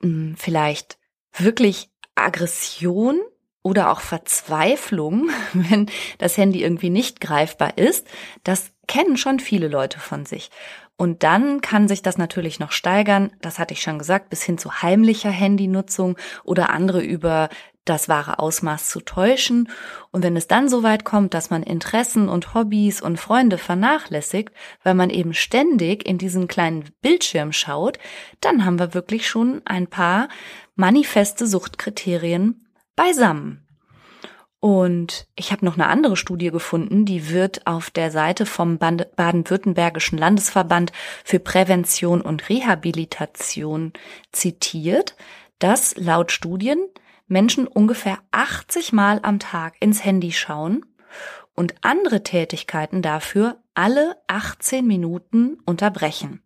mh, 0.00 0.08
hm, 0.08 0.34
vielleicht 0.36 0.98
wirklich 1.36 1.90
Aggression 2.14 3.20
oder 3.62 3.90
auch 3.90 4.00
Verzweiflung, 4.00 5.30
wenn 5.52 5.86
das 6.18 6.36
Handy 6.36 6.62
irgendwie 6.62 6.90
nicht 6.90 7.20
greifbar 7.20 7.78
ist, 7.78 8.06
das 8.44 8.72
kennen 8.86 9.16
schon 9.16 9.40
viele 9.40 9.68
Leute 9.68 10.00
von 10.00 10.26
sich. 10.26 10.50
Und 10.96 11.22
dann 11.22 11.62
kann 11.62 11.88
sich 11.88 12.02
das 12.02 12.18
natürlich 12.18 12.60
noch 12.60 12.72
steigern, 12.72 13.30
das 13.40 13.58
hatte 13.58 13.72
ich 13.72 13.80
schon 13.80 13.98
gesagt, 13.98 14.28
bis 14.28 14.42
hin 14.42 14.58
zu 14.58 14.82
heimlicher 14.82 15.30
Handynutzung 15.30 16.18
oder 16.44 16.68
andere 16.70 17.00
über 17.00 17.48
das 17.86 18.08
wahre 18.08 18.38
Ausmaß 18.38 18.90
zu 18.90 19.00
täuschen. 19.00 19.70
Und 20.10 20.22
wenn 20.22 20.36
es 20.36 20.46
dann 20.46 20.68
so 20.68 20.82
weit 20.82 21.04
kommt, 21.04 21.32
dass 21.32 21.48
man 21.48 21.62
Interessen 21.62 22.28
und 22.28 22.54
Hobbys 22.54 23.00
und 23.00 23.18
Freunde 23.18 23.56
vernachlässigt, 23.56 24.52
weil 24.82 24.94
man 24.94 25.08
eben 25.08 25.32
ständig 25.32 26.06
in 26.06 26.18
diesen 26.18 26.48
kleinen 26.48 26.84
Bildschirm 27.00 27.52
schaut, 27.52 27.98
dann 28.40 28.64
haben 28.64 28.78
wir 28.78 28.92
wirklich 28.92 29.26
schon 29.26 29.62
ein 29.64 29.86
paar 29.86 30.28
manifeste 30.76 31.46
Suchtkriterien 31.46 32.66
beisammen. 33.00 33.66
Und 34.60 35.26
ich 35.36 35.52
habe 35.52 35.64
noch 35.64 35.72
eine 35.74 35.86
andere 35.86 36.18
Studie 36.18 36.50
gefunden, 36.50 37.06
die 37.06 37.30
wird 37.30 37.66
auf 37.66 37.88
der 37.88 38.10
Seite 38.10 38.44
vom 38.44 38.76
Baden-Württembergischen 38.76 40.18
Landesverband 40.18 40.92
für 41.24 41.38
Prävention 41.38 42.20
und 42.20 42.50
Rehabilitation 42.50 43.94
zitiert, 44.32 45.16
dass 45.60 45.96
laut 45.96 46.30
Studien 46.30 46.78
Menschen 47.26 47.66
ungefähr 47.66 48.18
80 48.32 48.92
Mal 48.92 49.20
am 49.22 49.38
Tag 49.38 49.76
ins 49.80 50.04
Handy 50.04 50.32
schauen 50.32 50.84
und 51.54 51.74
andere 51.80 52.22
Tätigkeiten 52.22 53.00
dafür 53.00 53.62
alle 53.72 54.16
18 54.26 54.86
Minuten 54.86 55.56
unterbrechen. 55.64 56.42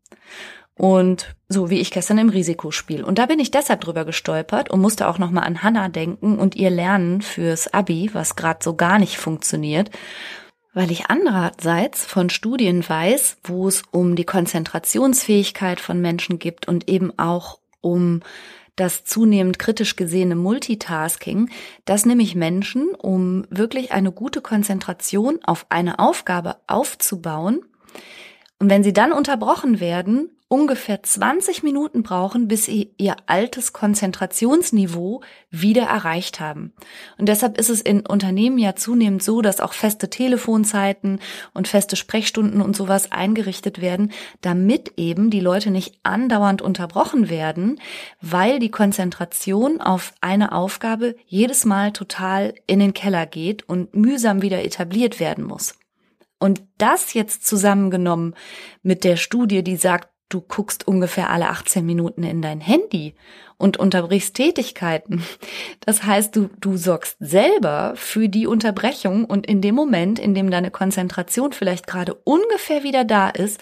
Und 0.76 1.37
so 1.49 1.71
wie 1.71 1.81
ich 1.81 1.93
gestern 1.93 2.19
im 2.19 2.31
Risikospiel. 2.31 3.04
Und 3.04 3.19
da 3.19 3.26
bin 3.26 3.38
ich 3.38 3.52
deshalb 3.52 3.81
drüber 3.81 4.04
gestolpert 4.04 4.71
und 4.71 4.81
musste 4.81 5.07
auch 5.07 5.19
nochmal 5.19 5.45
an 5.45 5.62
Hannah 5.62 5.88
denken 5.88 6.38
und 6.38 6.57
ihr 6.57 6.71
Lernen 6.71 7.23
fürs 7.23 7.73
Abi, 7.73 8.11
was 8.12 8.35
gerade 8.35 8.59
so 8.62 8.75
gar 8.75 8.99
nicht 8.99 9.16
funktioniert. 9.16 9.90
Weil 10.73 10.90
ich 10.90 11.07
andererseits 11.07 12.04
von 12.04 12.28
Studien 12.28 12.87
weiß, 12.87 13.37
wo 13.45 13.69
es 13.69 13.83
um 13.93 14.16
die 14.16 14.25
Konzentrationsfähigkeit 14.25 15.78
von 15.78 16.00
Menschen 16.00 16.40
gibt 16.40 16.66
und 16.66 16.88
eben 16.88 17.16
auch 17.16 17.61
um 17.81 18.21
das 18.75 19.04
zunehmend 19.04 19.61
kritisch 19.61 19.95
gesehene 19.95 20.35
Multitasking, 20.35 21.49
dass 21.85 22.07
nämlich 22.07 22.35
Menschen, 22.35 22.88
um 22.99 23.47
wirklich 23.49 23.93
eine 23.93 24.11
gute 24.11 24.40
Konzentration 24.40 25.38
auf 25.45 25.66
eine 25.69 26.00
Aufgabe 26.00 26.57
aufzubauen, 26.66 27.61
und 28.59 28.71
wenn 28.71 28.85
sie 28.85 28.93
dann 28.93 29.12
unterbrochen 29.12 29.81
werden, 29.81 30.31
ungefähr 30.49 31.03
20 31.03 31.63
Minuten 31.63 32.03
brauchen, 32.03 32.49
bis 32.49 32.67
sie 32.67 32.93
ihr 32.99 33.17
altes 33.27 33.73
Konzentrationsniveau 33.73 35.23
wieder 35.51 35.85
erreicht 35.85 36.39
haben. 36.39 36.73
Und 37.19 37.29
deshalb 37.29 37.59
ist 37.59 37.71
es 37.71 37.81
in 37.81 38.07
Unternehmen 38.07 38.59
ja 38.59 38.77
zunehmend 38.77 39.23
so, 39.23 39.41
dass 39.41 39.61
auch 39.61 39.73
feste 39.73 40.11
Telefonzeiten 40.11 41.19
und 41.55 41.67
feste 41.67 41.97
Sprechstunden 41.97 42.61
und 42.61 42.77
sowas 42.77 43.11
eingerichtet 43.11 43.81
werden, 43.81 44.13
damit 44.43 44.93
eben 44.97 45.31
die 45.31 45.41
Leute 45.41 45.71
nicht 45.71 45.99
andauernd 46.03 46.63
unterbrochen 46.63 47.31
werden, 47.31 47.81
weil 48.21 48.59
die 48.59 48.71
Konzentration 48.71 49.81
auf 49.81 50.13
eine 50.21 50.53
Aufgabe 50.53 51.17
jedes 51.27 51.65
Mal 51.65 51.93
total 51.93 52.55
in 52.67 52.81
den 52.81 52.93
Keller 52.93 53.27
geht 53.27 53.69
und 53.69 53.95
mühsam 53.95 54.43
wieder 54.43 54.63
etabliert 54.63 55.21
werden 55.21 55.45
muss. 55.45 55.75
Und 56.39 56.63
das 56.77 57.15
jetzt 57.15 57.47
zusammengenommen 57.47 58.35
mit 58.83 59.03
der 59.05 59.17
Studie, 59.17 59.65
die 59.65 59.77
sagt, 59.77 60.13
du 60.28 60.40
guckst 60.40 60.87
ungefähr 60.87 61.31
alle 61.31 61.49
18 61.49 61.85
Minuten 61.85 62.23
in 62.23 62.43
dein 62.43 62.61
Handy 62.61 63.14
und 63.57 63.76
unterbrichst 63.76 64.35
Tätigkeiten. 64.35 65.23
Das 65.81 66.04
heißt, 66.04 66.35
du, 66.35 66.50
du 66.61 66.76
sorgst 66.76 67.16
selber 67.21 67.93
für 67.97 68.28
die 68.28 68.47
Unterbrechung 68.47 69.25
und 69.25 69.47
in 69.47 69.61
dem 69.61 69.75
Moment, 69.75 70.19
in 70.19 70.35
dem 70.35 70.50
deine 70.50 70.71
Konzentration 70.71 71.52
vielleicht 71.52 71.87
gerade 71.87 72.14
ungefähr 72.14 72.83
wieder 72.83 73.04
da 73.04 73.28
ist, 73.28 73.61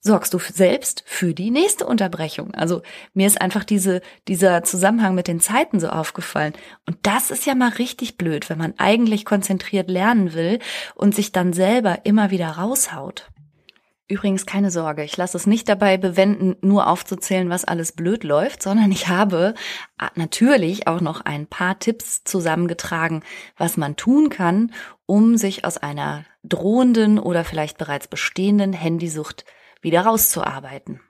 sorgst 0.00 0.32
du 0.32 0.38
selbst 0.38 1.02
für 1.06 1.34
die 1.34 1.50
nächste 1.50 1.86
Unterbrechung. 1.86 2.54
Also 2.54 2.82
mir 3.14 3.26
ist 3.26 3.40
einfach 3.40 3.64
diese, 3.64 4.00
dieser 4.26 4.62
Zusammenhang 4.62 5.14
mit 5.14 5.28
den 5.28 5.40
Zeiten 5.40 5.80
so 5.80 5.88
aufgefallen. 5.88 6.54
Und 6.86 6.98
das 7.02 7.30
ist 7.30 7.46
ja 7.46 7.54
mal 7.54 7.70
richtig 7.70 8.16
blöd, 8.16 8.48
wenn 8.48 8.58
man 8.58 8.74
eigentlich 8.78 9.24
konzentriert 9.24 9.90
lernen 9.90 10.34
will 10.34 10.60
und 10.94 11.14
sich 11.14 11.32
dann 11.32 11.52
selber 11.52 12.04
immer 12.04 12.30
wieder 12.30 12.48
raushaut. 12.48 13.28
Übrigens 14.10 14.46
keine 14.46 14.70
Sorge, 14.70 15.04
ich 15.04 15.18
lasse 15.18 15.36
es 15.36 15.46
nicht 15.46 15.68
dabei 15.68 15.98
bewenden, 15.98 16.56
nur 16.62 16.86
aufzuzählen, 16.86 17.50
was 17.50 17.66
alles 17.66 17.92
blöd 17.92 18.24
läuft, 18.24 18.62
sondern 18.62 18.90
ich 18.90 19.08
habe 19.08 19.52
ah, 19.98 20.10
natürlich 20.14 20.86
auch 20.86 21.02
noch 21.02 21.20
ein 21.20 21.46
paar 21.46 21.78
Tipps 21.78 22.24
zusammengetragen, 22.24 23.22
was 23.58 23.76
man 23.76 23.96
tun 23.96 24.30
kann, 24.30 24.72
um 25.04 25.36
sich 25.36 25.66
aus 25.66 25.76
einer 25.76 26.24
drohenden 26.42 27.18
oder 27.18 27.44
vielleicht 27.44 27.76
bereits 27.76 28.08
bestehenden 28.08 28.72
Handysucht 28.72 29.44
wieder 29.82 30.00
rauszuarbeiten. 30.00 31.02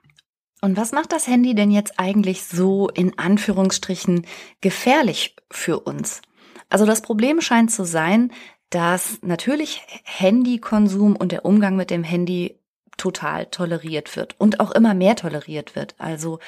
Und 0.61 0.75
was 0.75 0.91
macht 0.91 1.13
das 1.13 1.27
Handy 1.27 1.55
denn 1.55 1.71
jetzt 1.71 1.99
eigentlich 1.99 2.43
so 2.43 2.89
in 2.89 3.17
Anführungsstrichen 3.17 4.25
gefährlich 4.59 5.37
für 5.49 5.79
uns? 5.79 6.21
Also 6.67 6.85
das 6.85 7.01
Problem 7.01 7.39
scheint 7.39 7.71
zu 7.71 7.85
sein, 7.85 8.33
dass 8.69 9.19
natürlich 9.21 9.81
Handykonsum 10.03 11.15
und 11.15 11.31
der 11.31 11.45
Umgang 11.45 11.77
mit 11.77 11.89
dem 11.89 12.03
Handy 12.03 12.58
total 12.99 13.47
toleriert 13.47 14.15
wird 14.15 14.35
und 14.37 14.59
auch 14.59 14.71
immer 14.71 14.93
mehr 14.93 15.15
toleriert 15.15 15.75
wird. 15.75 15.95
Also 15.97 16.39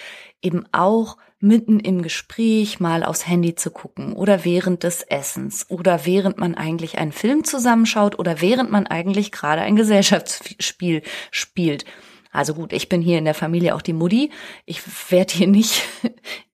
eben 0.42 0.66
auch 0.72 1.18
mitten 1.40 1.80
im 1.80 2.04
Gespräch 2.04 2.80
mal 2.80 3.04
aufs 3.04 3.28
Handy 3.28 3.56
zu 3.56 3.72
gucken 3.72 4.14
oder 4.14 4.46
während 4.46 4.84
des 4.84 5.02
Essens 5.02 5.66
oder 5.70 6.06
während 6.06 6.38
man 6.38 6.54
eigentlich 6.54 7.00
einen 7.00 7.12
Film 7.12 7.44
zusammenschaut 7.44 8.20
oder 8.20 8.42
während 8.42 8.72
man 8.72 8.86
eigentlich 8.86 9.32
gerade 9.32 9.62
ein 9.62 9.76
Gesellschaftsspiel 9.76 11.02
spielt. 11.32 11.86
Also 12.32 12.54
gut, 12.54 12.72
ich 12.72 12.88
bin 12.88 13.02
hier 13.02 13.18
in 13.18 13.26
der 13.26 13.34
Familie 13.34 13.76
auch 13.76 13.82
die 13.82 13.94
Mutti. 13.94 14.32
Ich 14.66 14.82
werde 15.12 15.34
hier 15.34 15.48
nicht, 15.48 15.84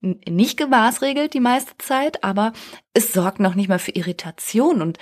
nicht 0.00 0.56
gemaßregelt 0.56 1.32
die 1.34 1.40
meiste 1.40 1.78
Zeit, 1.78 2.24
aber 2.24 2.52
es 2.94 3.12
sorgt 3.12 3.38
noch 3.38 3.54
nicht 3.54 3.68
mal 3.68 3.78
für 3.78 3.92
Irritation 3.92 4.82
und 4.82 4.98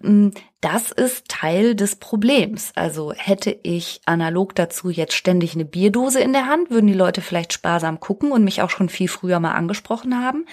mm, 0.00 0.30
das 0.62 0.92
ist 0.92 1.28
Teil 1.28 1.74
des 1.74 1.96
Problems. 1.96 2.72
Also 2.74 3.12
hätte 3.12 3.54
ich 3.62 4.00
analog 4.06 4.54
dazu 4.54 4.88
jetzt 4.88 5.12
ständig 5.12 5.54
eine 5.54 5.66
Bierdose 5.66 6.20
in 6.20 6.32
der 6.32 6.46
Hand, 6.46 6.70
würden 6.70 6.86
die 6.86 6.94
Leute 6.94 7.20
vielleicht 7.20 7.52
sparsam 7.52 8.00
gucken 8.00 8.32
und 8.32 8.44
mich 8.44 8.62
auch 8.62 8.70
schon 8.70 8.88
viel 8.88 9.08
früher 9.08 9.40
mal 9.40 9.52
angesprochen 9.52 10.24
haben. 10.24 10.46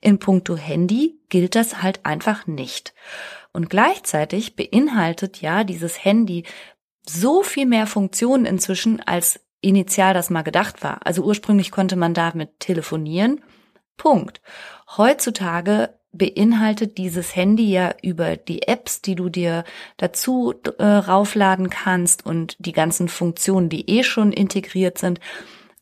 In 0.00 0.18
puncto 0.18 0.56
Handy 0.56 1.20
gilt 1.28 1.54
das 1.54 1.80
halt 1.80 2.04
einfach 2.04 2.48
nicht. 2.48 2.92
Und 3.52 3.68
gleichzeitig 3.70 4.56
beinhaltet 4.56 5.42
ja 5.42 5.62
dieses 5.62 6.04
Handy 6.04 6.44
so 7.06 7.42
viel 7.42 7.66
mehr 7.66 7.86
Funktionen 7.86 8.46
inzwischen, 8.46 9.00
als 9.00 9.40
initial 9.60 10.14
das 10.14 10.30
mal 10.30 10.42
gedacht 10.42 10.82
war. 10.82 11.06
Also 11.06 11.22
ursprünglich 11.22 11.70
konnte 11.70 11.96
man 11.96 12.14
damit 12.14 12.60
telefonieren. 12.60 13.40
Punkt. 13.96 14.40
Heutzutage 14.96 15.90
beinhaltet 16.12 16.98
dieses 16.98 17.34
Handy 17.34 17.70
ja 17.70 17.94
über 18.02 18.36
die 18.36 18.62
Apps, 18.68 19.00
die 19.00 19.14
du 19.14 19.28
dir 19.28 19.64
dazu 19.96 20.54
äh, 20.78 20.84
raufladen 20.84 21.70
kannst 21.70 22.26
und 22.26 22.56
die 22.58 22.72
ganzen 22.72 23.08
Funktionen, 23.08 23.68
die 23.68 23.88
eh 23.88 24.02
schon 24.02 24.32
integriert 24.32 24.98
sind, 24.98 25.20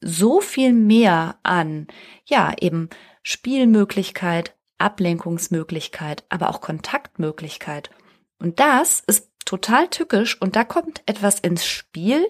so 0.00 0.40
viel 0.40 0.72
mehr 0.72 1.37
an, 1.42 1.88
ja, 2.24 2.52
eben 2.59 2.88
Spielmöglichkeit, 3.22 4.54
Ablenkungsmöglichkeit, 4.78 6.24
aber 6.28 6.48
auch 6.48 6.61
Kontaktmöglichkeit. 6.61 7.90
Und 8.38 8.61
das 8.61 9.02
ist 9.06 9.30
total 9.51 9.89
tückisch 9.89 10.41
und 10.41 10.55
da 10.55 10.63
kommt 10.63 11.03
etwas 11.07 11.41
ins 11.41 11.67
Spiel, 11.67 12.25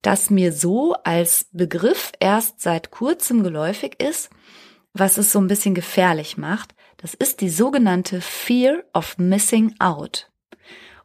das 0.00 0.30
mir 0.30 0.50
so 0.50 0.94
als 1.04 1.46
Begriff 1.52 2.12
erst 2.20 2.62
seit 2.62 2.90
kurzem 2.90 3.42
geläufig 3.42 4.00
ist, 4.00 4.30
was 4.94 5.18
es 5.18 5.30
so 5.30 5.40
ein 5.40 5.46
bisschen 5.46 5.74
gefährlich 5.74 6.38
macht. 6.38 6.74
Das 6.96 7.12
ist 7.12 7.42
die 7.42 7.50
sogenannte 7.50 8.22
Fear 8.22 8.82
of 8.94 9.18
Missing 9.18 9.74
Out 9.78 10.30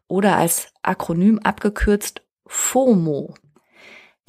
oder 0.08 0.38
als 0.38 0.72
Akronym 0.82 1.40
abgekürzt 1.40 2.22
FOMO. 2.48 3.34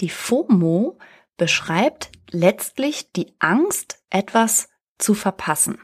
Die 0.01 0.11
FOMO 0.11 0.99
beschreibt 1.37 2.11
letztlich 2.33 3.13
die 3.13 3.37
Angst, 3.39 4.03
etwas 4.11 4.69
zu 4.99 5.15
verpassen 5.15 5.79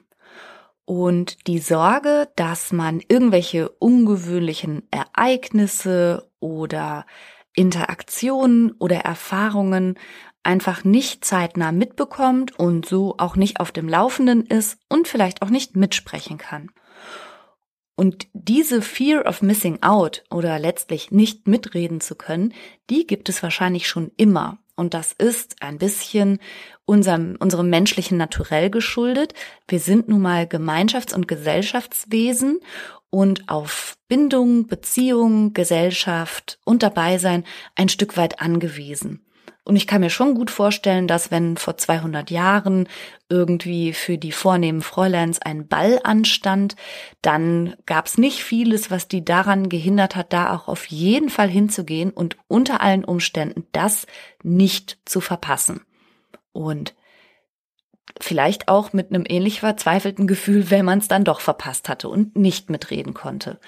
und 0.90 1.46
die 1.46 1.60
Sorge, 1.60 2.30
dass 2.34 2.72
man 2.72 3.00
irgendwelche 3.06 3.68
ungewöhnlichen 3.68 4.82
Ereignisse 4.90 6.28
oder 6.40 7.06
Interaktionen 7.54 8.72
oder 8.72 8.96
Erfahrungen 8.96 10.00
einfach 10.42 10.82
nicht 10.82 11.24
zeitnah 11.24 11.70
mitbekommt 11.70 12.58
und 12.58 12.86
so 12.86 13.14
auch 13.18 13.36
nicht 13.36 13.60
auf 13.60 13.70
dem 13.70 13.88
Laufenden 13.88 14.44
ist 14.44 14.80
und 14.88 15.06
vielleicht 15.06 15.42
auch 15.42 15.50
nicht 15.50 15.76
mitsprechen 15.76 16.38
kann. 16.38 16.72
Und 17.94 18.26
diese 18.32 18.82
Fear 18.82 19.26
of 19.26 19.42
Missing 19.42 19.84
Out 19.84 20.24
oder 20.28 20.58
letztlich 20.58 21.12
nicht 21.12 21.46
mitreden 21.46 22.00
zu 22.00 22.16
können, 22.16 22.52
die 22.90 23.06
gibt 23.06 23.28
es 23.28 23.44
wahrscheinlich 23.44 23.86
schon 23.86 24.10
immer. 24.16 24.58
Und 24.80 24.94
das 24.94 25.12
ist 25.12 25.56
ein 25.60 25.76
bisschen 25.76 26.38
unserem, 26.86 27.36
unserem 27.38 27.68
menschlichen 27.68 28.16
Naturell 28.16 28.70
geschuldet. 28.70 29.34
Wir 29.68 29.78
sind 29.78 30.08
nun 30.08 30.22
mal 30.22 30.44
Gemeinschafts- 30.44 31.14
und 31.14 31.28
Gesellschaftswesen 31.28 32.60
und 33.10 33.50
auf 33.50 33.98
Bindung, 34.08 34.68
Beziehung, 34.68 35.52
Gesellschaft 35.52 36.58
und 36.64 36.82
Dabeisein 36.82 37.44
ein 37.74 37.90
Stück 37.90 38.16
weit 38.16 38.40
angewiesen. 38.40 39.20
Und 39.64 39.76
ich 39.76 39.86
kann 39.86 40.00
mir 40.00 40.10
schon 40.10 40.34
gut 40.34 40.50
vorstellen, 40.50 41.06
dass 41.06 41.30
wenn 41.30 41.56
vor 41.56 41.76
200 41.76 42.30
Jahren 42.30 42.88
irgendwie 43.28 43.92
für 43.92 44.16
die 44.16 44.32
vornehmen 44.32 44.80
Fräuleins 44.80 45.40
ein 45.40 45.68
Ball 45.68 46.00
anstand, 46.02 46.76
dann 47.22 47.76
gab 47.86 48.06
es 48.06 48.18
nicht 48.18 48.42
vieles, 48.42 48.90
was 48.90 49.06
die 49.06 49.24
daran 49.24 49.68
gehindert 49.68 50.16
hat, 50.16 50.32
da 50.32 50.54
auch 50.54 50.66
auf 50.66 50.86
jeden 50.86 51.28
Fall 51.28 51.48
hinzugehen 51.48 52.10
und 52.10 52.36
unter 52.48 52.80
allen 52.80 53.04
Umständen 53.04 53.66
das 53.72 54.06
nicht 54.42 54.98
zu 55.04 55.20
verpassen. 55.20 55.82
Und 56.52 56.94
vielleicht 58.18 58.68
auch 58.68 58.92
mit 58.92 59.10
einem 59.10 59.24
ähnlich 59.28 59.60
verzweifelten 59.60 60.26
Gefühl, 60.26 60.70
wenn 60.70 60.84
man 60.84 60.98
es 60.98 61.08
dann 61.08 61.24
doch 61.24 61.40
verpasst 61.40 61.88
hatte 61.88 62.08
und 62.08 62.36
nicht 62.36 62.70
mitreden 62.70 63.14
konnte. 63.14 63.60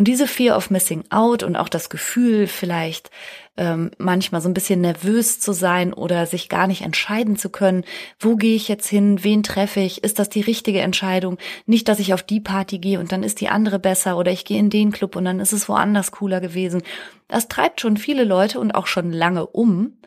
Und 0.00 0.08
diese 0.08 0.26
Fear 0.26 0.56
of 0.56 0.70
Missing 0.70 1.04
Out 1.10 1.42
und 1.42 1.56
auch 1.56 1.68
das 1.68 1.90
Gefühl, 1.90 2.46
vielleicht 2.46 3.10
ähm, 3.58 3.90
manchmal 3.98 4.40
so 4.40 4.48
ein 4.48 4.54
bisschen 4.54 4.80
nervös 4.80 5.40
zu 5.40 5.52
sein 5.52 5.92
oder 5.92 6.24
sich 6.24 6.48
gar 6.48 6.66
nicht 6.66 6.80
entscheiden 6.80 7.36
zu 7.36 7.50
können, 7.50 7.84
wo 8.18 8.36
gehe 8.36 8.56
ich 8.56 8.66
jetzt 8.66 8.88
hin, 8.88 9.22
wen 9.24 9.42
treffe 9.42 9.80
ich, 9.80 10.02
ist 10.02 10.18
das 10.18 10.30
die 10.30 10.40
richtige 10.40 10.80
Entscheidung? 10.80 11.36
Nicht, 11.66 11.86
dass 11.86 11.98
ich 11.98 12.14
auf 12.14 12.22
die 12.22 12.40
Party 12.40 12.78
gehe 12.78 12.98
und 12.98 13.12
dann 13.12 13.22
ist 13.22 13.42
die 13.42 13.50
andere 13.50 13.78
besser 13.78 14.16
oder 14.16 14.32
ich 14.32 14.46
gehe 14.46 14.58
in 14.58 14.70
den 14.70 14.90
Club 14.90 15.16
und 15.16 15.26
dann 15.26 15.38
ist 15.38 15.52
es 15.52 15.68
woanders 15.68 16.12
cooler 16.12 16.40
gewesen. 16.40 16.80
Das 17.28 17.48
treibt 17.48 17.82
schon 17.82 17.98
viele 17.98 18.24
Leute 18.24 18.58
und 18.58 18.72
auch 18.72 18.86
schon 18.86 19.12
lange 19.12 19.48
um. 19.48 19.98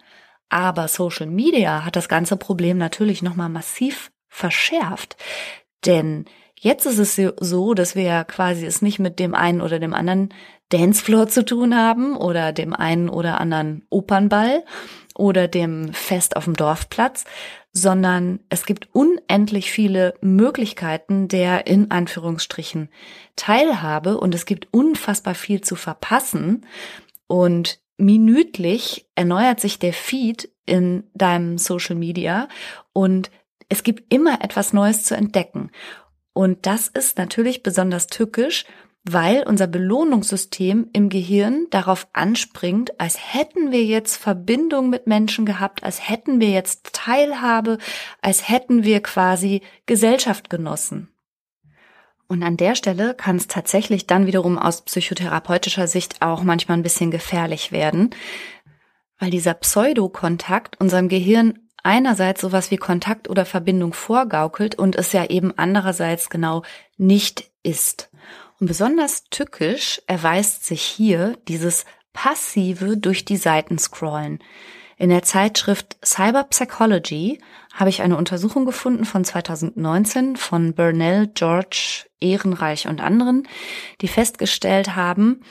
Aber 0.49 0.87
Social 0.87 1.27
Media 1.27 1.85
hat 1.85 1.95
das 1.95 2.09
ganze 2.09 2.35
Problem 2.35 2.79
natürlich 2.79 3.21
nochmal 3.21 3.49
massiv 3.49 4.09
verschärft. 4.27 5.17
Denn 5.85 6.25
Jetzt 6.63 6.85
ist 6.85 6.97
es 6.97 7.33
so, 7.41 7.73
dass 7.73 7.93
wir 7.93 8.03
ja 8.03 8.23
quasi 8.23 8.65
es 8.65 8.81
nicht 8.81 8.97
mit 8.97 9.19
dem 9.19 9.35
einen 9.35 9.59
oder 9.59 9.79
dem 9.79 9.93
anderen 9.93 10.29
Dancefloor 10.69 11.27
zu 11.27 11.43
tun 11.43 11.75
haben 11.75 12.15
oder 12.15 12.53
dem 12.53 12.73
einen 12.73 13.09
oder 13.09 13.41
anderen 13.41 13.85
Opernball 13.89 14.63
oder 15.13 15.49
dem 15.49 15.93
Fest 15.93 16.37
auf 16.37 16.45
dem 16.45 16.55
Dorfplatz, 16.55 17.25
sondern 17.73 18.39
es 18.47 18.65
gibt 18.65 18.87
unendlich 18.93 19.73
viele 19.73 20.13
Möglichkeiten 20.21 21.27
der 21.27 21.67
in 21.67 21.91
Anführungsstrichen 21.91 22.87
Teilhabe 23.35 24.17
und 24.17 24.33
es 24.33 24.45
gibt 24.45 24.69
unfassbar 24.71 25.35
viel 25.35 25.59
zu 25.59 25.75
verpassen 25.75 26.65
und 27.27 27.81
minütlich 27.97 29.05
erneuert 29.15 29.59
sich 29.59 29.79
der 29.79 29.91
Feed 29.91 30.49
in 30.65 31.03
deinem 31.13 31.57
Social 31.57 31.95
Media 31.95 32.47
und 32.93 33.31
es 33.67 33.83
gibt 33.83 34.13
immer 34.13 34.41
etwas 34.43 34.71
Neues 34.71 35.03
zu 35.03 35.15
entdecken. 35.15 35.71
Und 36.33 36.65
das 36.65 36.87
ist 36.87 37.17
natürlich 37.17 37.63
besonders 37.63 38.07
tückisch, 38.07 38.65
weil 39.05 39.43
unser 39.43 39.67
Belohnungssystem 39.67 40.89
im 40.93 41.09
Gehirn 41.09 41.67
darauf 41.69 42.07
anspringt, 42.13 42.99
als 42.99 43.17
hätten 43.33 43.71
wir 43.71 43.83
jetzt 43.83 44.15
Verbindung 44.15 44.89
mit 44.89 45.07
Menschen 45.07 45.45
gehabt, 45.45 45.83
als 45.83 46.09
hätten 46.09 46.39
wir 46.39 46.49
jetzt 46.49 46.93
Teilhabe, 46.93 47.77
als 48.21 48.47
hätten 48.47 48.83
wir 48.83 49.01
quasi 49.01 49.61
Gesellschaft 49.85 50.49
genossen. 50.49 51.09
Und 52.27 52.43
an 52.43 52.55
der 52.57 52.75
Stelle 52.75 53.13
kann 53.13 53.35
es 53.35 53.47
tatsächlich 53.47 54.07
dann 54.07 54.25
wiederum 54.25 54.57
aus 54.57 54.83
psychotherapeutischer 54.83 55.87
Sicht 55.87 56.21
auch 56.21 56.41
manchmal 56.41 56.77
ein 56.77 56.83
bisschen 56.83 57.11
gefährlich 57.11 57.71
werden, 57.73 58.11
weil 59.19 59.29
dieser 59.29 59.53
Pseudokontakt 59.53 60.79
unserem 60.79 61.09
Gehirn 61.09 61.59
einerseits 61.83 62.41
sowas 62.41 62.71
wie 62.71 62.77
Kontakt 62.77 63.29
oder 63.29 63.45
Verbindung 63.45 63.93
vorgaukelt 63.93 64.75
und 64.75 64.95
es 64.95 65.11
ja 65.11 65.25
eben 65.25 65.53
andererseits 65.57 66.29
genau 66.29 66.63
nicht 66.97 67.51
ist. 67.61 68.09
Und 68.59 68.67
besonders 68.67 69.25
tückisch 69.25 70.01
erweist 70.07 70.65
sich 70.65 70.81
hier 70.81 71.37
dieses 71.47 71.85
passive 72.13 72.97
durch 72.97 73.25
die 73.25 73.37
Seiten 73.37 73.77
scrollen. 73.77 74.39
In 74.97 75.09
der 75.09 75.23
Zeitschrift 75.23 75.97
Cyber 76.05 76.43
Psychology 76.45 77.41
habe 77.73 77.89
ich 77.89 78.01
eine 78.01 78.15
Untersuchung 78.15 78.65
gefunden 78.65 79.05
von 79.05 79.25
2019 79.25 80.37
von 80.37 80.75
Burnell, 80.75 81.27
George, 81.27 82.05
Ehrenreich 82.21 82.87
und 82.87 83.01
anderen, 83.01 83.47
die 84.01 84.07
festgestellt 84.07 84.95
haben, 84.95 85.41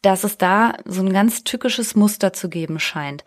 dass 0.00 0.24
es 0.24 0.38
da 0.38 0.74
so 0.84 1.02
ein 1.02 1.12
ganz 1.12 1.44
tückisches 1.44 1.94
Muster 1.94 2.32
zu 2.32 2.48
geben 2.48 2.78
scheint. 2.78 3.24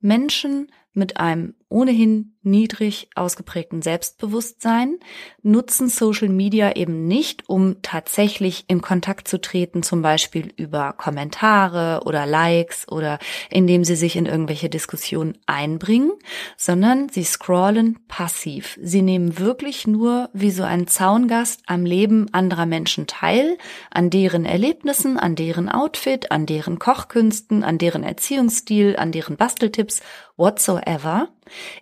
Menschen 0.00 0.70
mit 0.92 1.16
einem 1.16 1.54
ohnehin 1.68 2.34
niedrig 2.44 3.08
ausgeprägten 3.14 3.82
Selbstbewusstsein 3.82 4.98
nutzen 5.42 5.88
Social 5.88 6.28
Media 6.28 6.76
eben 6.76 7.06
nicht, 7.06 7.48
um 7.48 7.80
tatsächlich 7.82 8.64
in 8.68 8.82
Kontakt 8.82 9.28
zu 9.28 9.40
treten, 9.40 9.82
zum 9.82 10.02
Beispiel 10.02 10.52
über 10.56 10.92
Kommentare 10.92 12.02
oder 12.04 12.26
Likes 12.26 12.86
oder 12.88 13.18
indem 13.50 13.84
sie 13.84 13.96
sich 13.96 14.16
in 14.16 14.26
irgendwelche 14.26 14.68
Diskussionen 14.68 15.38
einbringen, 15.46 16.12
sondern 16.56 17.08
sie 17.08 17.24
scrollen 17.24 17.98
passiv. 18.08 18.78
Sie 18.82 19.02
nehmen 19.02 19.38
wirklich 19.38 19.86
nur 19.86 20.28
wie 20.32 20.50
so 20.50 20.62
ein 20.62 20.86
Zaungast 20.86 21.62
am 21.66 21.86
Leben 21.86 22.32
anderer 22.32 22.66
Menschen 22.66 23.06
teil, 23.06 23.56
an 23.90 24.10
deren 24.10 24.44
Erlebnissen, 24.44 25.18
an 25.18 25.34
deren 25.34 25.68
Outfit, 25.68 26.30
an 26.30 26.46
deren 26.46 26.78
Kochkünsten, 26.78 27.64
an 27.64 27.78
deren 27.78 28.02
Erziehungsstil, 28.02 28.96
an 28.96 29.12
deren 29.12 29.36
Basteltipps 29.36 30.02
whatsoever, 30.36 31.28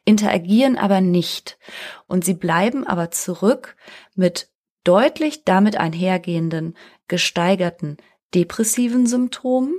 interagieren 0.04 0.76
aber 0.76 1.00
nicht. 1.00 1.58
Und 2.06 2.24
sie 2.24 2.34
bleiben 2.34 2.86
aber 2.86 3.10
zurück 3.10 3.76
mit 4.14 4.48
deutlich 4.84 5.44
damit 5.44 5.76
einhergehenden 5.76 6.76
gesteigerten 7.08 7.98
depressiven 8.34 9.06
Symptomen, 9.06 9.74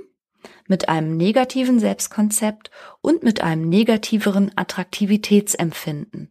mit 0.66 0.88
einem 0.88 1.16
negativen 1.16 1.78
Selbstkonzept 1.78 2.70
und 3.00 3.22
mit 3.22 3.42
einem 3.42 3.68
negativeren 3.68 4.50
Attraktivitätsempfinden. 4.56 6.30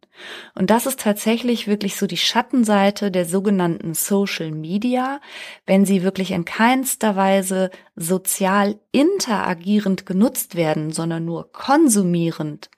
Und 0.55 0.69
das 0.69 0.85
ist 0.85 0.99
tatsächlich 0.99 1.67
wirklich 1.67 1.95
so 1.95 2.07
die 2.07 2.17
Schattenseite 2.17 3.11
der 3.11 3.25
sogenannten 3.25 3.93
Social 3.93 4.51
Media, 4.51 5.21
wenn 5.65 5.85
sie 5.85 6.03
wirklich 6.03 6.31
in 6.31 6.45
keinster 6.45 7.15
Weise 7.15 7.69
sozial 7.95 8.79
interagierend 8.91 10.05
genutzt 10.05 10.55
werden, 10.55 10.91
sondern 10.91 11.25
nur 11.25 11.51
konsumierend, 11.51 12.69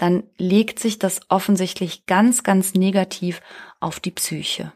dann 0.00 0.24
legt 0.38 0.78
sich 0.78 0.98
das 0.98 1.20
offensichtlich 1.28 2.06
ganz, 2.06 2.42
ganz 2.42 2.74
negativ 2.74 3.42
auf 3.80 4.00
die 4.00 4.10
Psyche. 4.10 4.72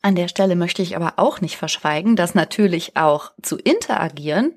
An 0.00 0.14
der 0.14 0.28
Stelle 0.28 0.56
möchte 0.56 0.80
ich 0.80 0.96
aber 0.96 1.14
auch 1.16 1.40
nicht 1.40 1.56
verschweigen, 1.56 2.16
dass 2.16 2.34
natürlich 2.34 2.96
auch 2.96 3.32
zu 3.42 3.58
interagieren 3.58 4.54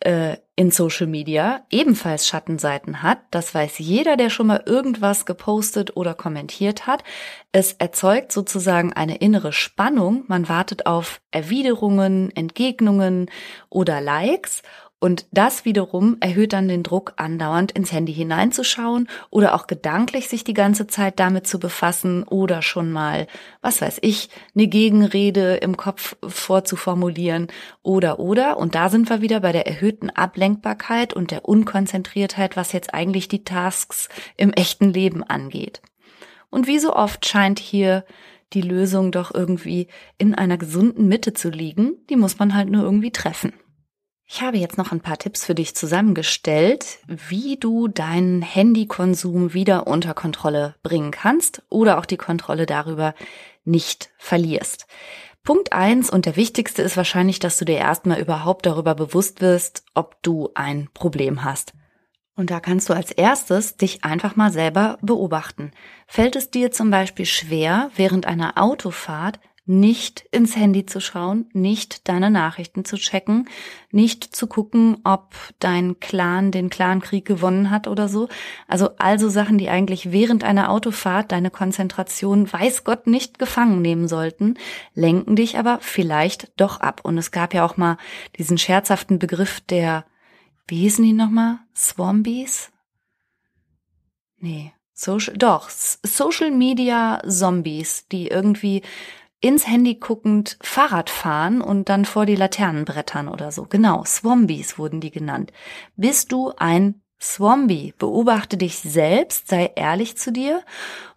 äh, 0.00 0.38
in 0.56 0.70
Social 0.70 1.06
Media 1.06 1.64
ebenfalls 1.70 2.26
Schattenseiten 2.26 3.02
hat. 3.02 3.18
Das 3.30 3.54
weiß 3.54 3.78
jeder, 3.78 4.16
der 4.16 4.30
schon 4.30 4.48
mal 4.48 4.62
irgendwas 4.66 5.26
gepostet 5.26 5.96
oder 5.96 6.14
kommentiert 6.14 6.86
hat. 6.86 7.04
Es 7.52 7.72
erzeugt 7.74 8.32
sozusagen 8.32 8.92
eine 8.92 9.18
innere 9.18 9.52
Spannung. 9.52 10.24
Man 10.26 10.48
wartet 10.48 10.86
auf 10.86 11.20
Erwiderungen, 11.30 12.30
Entgegnungen 12.34 13.30
oder 13.68 14.00
Likes 14.00 14.62
und 15.04 15.26
das 15.32 15.66
wiederum 15.66 16.16
erhöht 16.20 16.54
dann 16.54 16.66
den 16.66 16.82
Druck, 16.82 17.12
andauernd 17.16 17.72
ins 17.72 17.92
Handy 17.92 18.14
hineinzuschauen 18.14 19.06
oder 19.28 19.54
auch 19.54 19.66
gedanklich 19.66 20.30
sich 20.30 20.44
die 20.44 20.54
ganze 20.54 20.86
Zeit 20.86 21.20
damit 21.20 21.46
zu 21.46 21.58
befassen 21.58 22.22
oder 22.22 22.62
schon 22.62 22.90
mal, 22.90 23.26
was 23.60 23.82
weiß 23.82 23.98
ich, 24.00 24.30
eine 24.54 24.66
Gegenrede 24.66 25.56
im 25.56 25.76
Kopf 25.76 26.16
vorzuformulieren 26.26 27.48
oder 27.82 28.18
oder. 28.18 28.56
Und 28.56 28.74
da 28.74 28.88
sind 28.88 29.10
wir 29.10 29.20
wieder 29.20 29.40
bei 29.40 29.52
der 29.52 29.66
erhöhten 29.66 30.08
Ablenkbarkeit 30.08 31.12
und 31.12 31.32
der 31.32 31.44
Unkonzentriertheit, 31.44 32.56
was 32.56 32.72
jetzt 32.72 32.94
eigentlich 32.94 33.28
die 33.28 33.44
Tasks 33.44 34.08
im 34.38 34.54
echten 34.54 34.90
Leben 34.90 35.22
angeht. 35.22 35.82
Und 36.48 36.66
wie 36.66 36.78
so 36.78 36.96
oft 36.96 37.26
scheint 37.26 37.58
hier 37.58 38.06
die 38.54 38.62
Lösung 38.62 39.12
doch 39.12 39.34
irgendwie 39.34 39.88
in 40.16 40.34
einer 40.34 40.56
gesunden 40.56 41.08
Mitte 41.08 41.34
zu 41.34 41.50
liegen. 41.50 41.96
Die 42.08 42.16
muss 42.16 42.38
man 42.38 42.54
halt 42.54 42.70
nur 42.70 42.84
irgendwie 42.84 43.10
treffen. 43.10 43.52
Ich 44.26 44.40
habe 44.40 44.56
jetzt 44.56 44.78
noch 44.78 44.90
ein 44.90 45.00
paar 45.00 45.18
Tipps 45.18 45.44
für 45.44 45.54
dich 45.54 45.76
zusammengestellt, 45.76 46.98
wie 47.06 47.56
du 47.56 47.88
deinen 47.88 48.42
Handykonsum 48.42 49.52
wieder 49.52 49.86
unter 49.86 50.14
Kontrolle 50.14 50.74
bringen 50.82 51.10
kannst 51.10 51.62
oder 51.68 51.98
auch 51.98 52.06
die 52.06 52.16
Kontrolle 52.16 52.66
darüber 52.66 53.14
nicht 53.64 54.10
verlierst. 54.16 54.86
Punkt 55.42 55.74
eins 55.74 56.08
und 56.08 56.24
der 56.24 56.36
wichtigste 56.36 56.80
ist 56.80 56.96
wahrscheinlich, 56.96 57.38
dass 57.38 57.58
du 57.58 57.66
dir 57.66 57.76
erstmal 57.76 58.18
überhaupt 58.18 58.64
darüber 58.64 58.94
bewusst 58.94 59.42
wirst, 59.42 59.84
ob 59.92 60.22
du 60.22 60.48
ein 60.54 60.88
Problem 60.94 61.44
hast. 61.44 61.74
Und 62.34 62.50
da 62.50 62.60
kannst 62.60 62.88
du 62.88 62.94
als 62.94 63.10
erstes 63.12 63.76
dich 63.76 64.04
einfach 64.04 64.36
mal 64.36 64.50
selber 64.50 64.98
beobachten. 65.02 65.70
Fällt 66.06 66.34
es 66.34 66.50
dir 66.50 66.72
zum 66.72 66.90
Beispiel 66.90 67.26
schwer, 67.26 67.90
während 67.94 68.26
einer 68.26 68.56
Autofahrt 68.56 69.38
nicht 69.66 70.26
ins 70.30 70.56
Handy 70.56 70.84
zu 70.84 71.00
schauen, 71.00 71.46
nicht 71.54 72.08
deine 72.08 72.30
Nachrichten 72.30 72.84
zu 72.84 72.96
checken, 72.96 73.48
nicht 73.90 74.36
zu 74.36 74.46
gucken, 74.46 74.98
ob 75.04 75.34
dein 75.58 75.98
Clan 76.00 76.50
den 76.50 76.68
Clankrieg 76.68 77.24
gewonnen 77.24 77.70
hat 77.70 77.88
oder 77.88 78.08
so. 78.08 78.28
Also 78.68 78.90
also 78.98 79.30
Sachen, 79.30 79.56
die 79.56 79.70
eigentlich 79.70 80.12
während 80.12 80.44
einer 80.44 80.70
Autofahrt 80.70 81.32
deine 81.32 81.50
Konzentration, 81.50 82.52
weiß 82.52 82.84
Gott, 82.84 83.06
nicht 83.06 83.38
gefangen 83.38 83.80
nehmen 83.80 84.06
sollten, 84.06 84.54
lenken 84.94 85.34
dich 85.34 85.56
aber 85.56 85.78
vielleicht 85.80 86.52
doch 86.60 86.80
ab. 86.80 87.00
Und 87.02 87.16
es 87.16 87.30
gab 87.30 87.54
ja 87.54 87.64
auch 87.64 87.78
mal 87.78 87.96
diesen 88.36 88.58
scherzhaften 88.58 89.18
Begriff 89.18 89.60
der, 89.62 90.04
wie 90.68 90.80
hießen 90.80 91.04
die 91.04 91.14
nochmal? 91.14 91.60
Swambies? 91.74 92.70
Nee. 94.38 94.72
Social, 94.96 95.36
doch, 95.36 95.70
Social 95.70 96.52
Media 96.52 97.20
Zombies, 97.26 98.06
die 98.12 98.28
irgendwie 98.28 98.82
ins 99.44 99.68
Handy 99.68 99.96
guckend 99.96 100.56
Fahrrad 100.62 101.10
fahren 101.10 101.60
und 101.60 101.90
dann 101.90 102.06
vor 102.06 102.24
die 102.24 102.34
Laternen 102.34 102.86
brettern 102.86 103.28
oder 103.28 103.52
so. 103.52 103.64
Genau, 103.64 104.02
Swombies 104.06 104.78
wurden 104.78 105.02
die 105.02 105.10
genannt. 105.10 105.52
Bist 105.96 106.32
du 106.32 106.52
ein 106.56 107.02
Swampy? 107.20 107.92
Beobachte 107.98 108.56
dich 108.56 108.78
selbst, 108.78 109.48
sei 109.48 109.70
ehrlich 109.76 110.16
zu 110.16 110.32
dir 110.32 110.62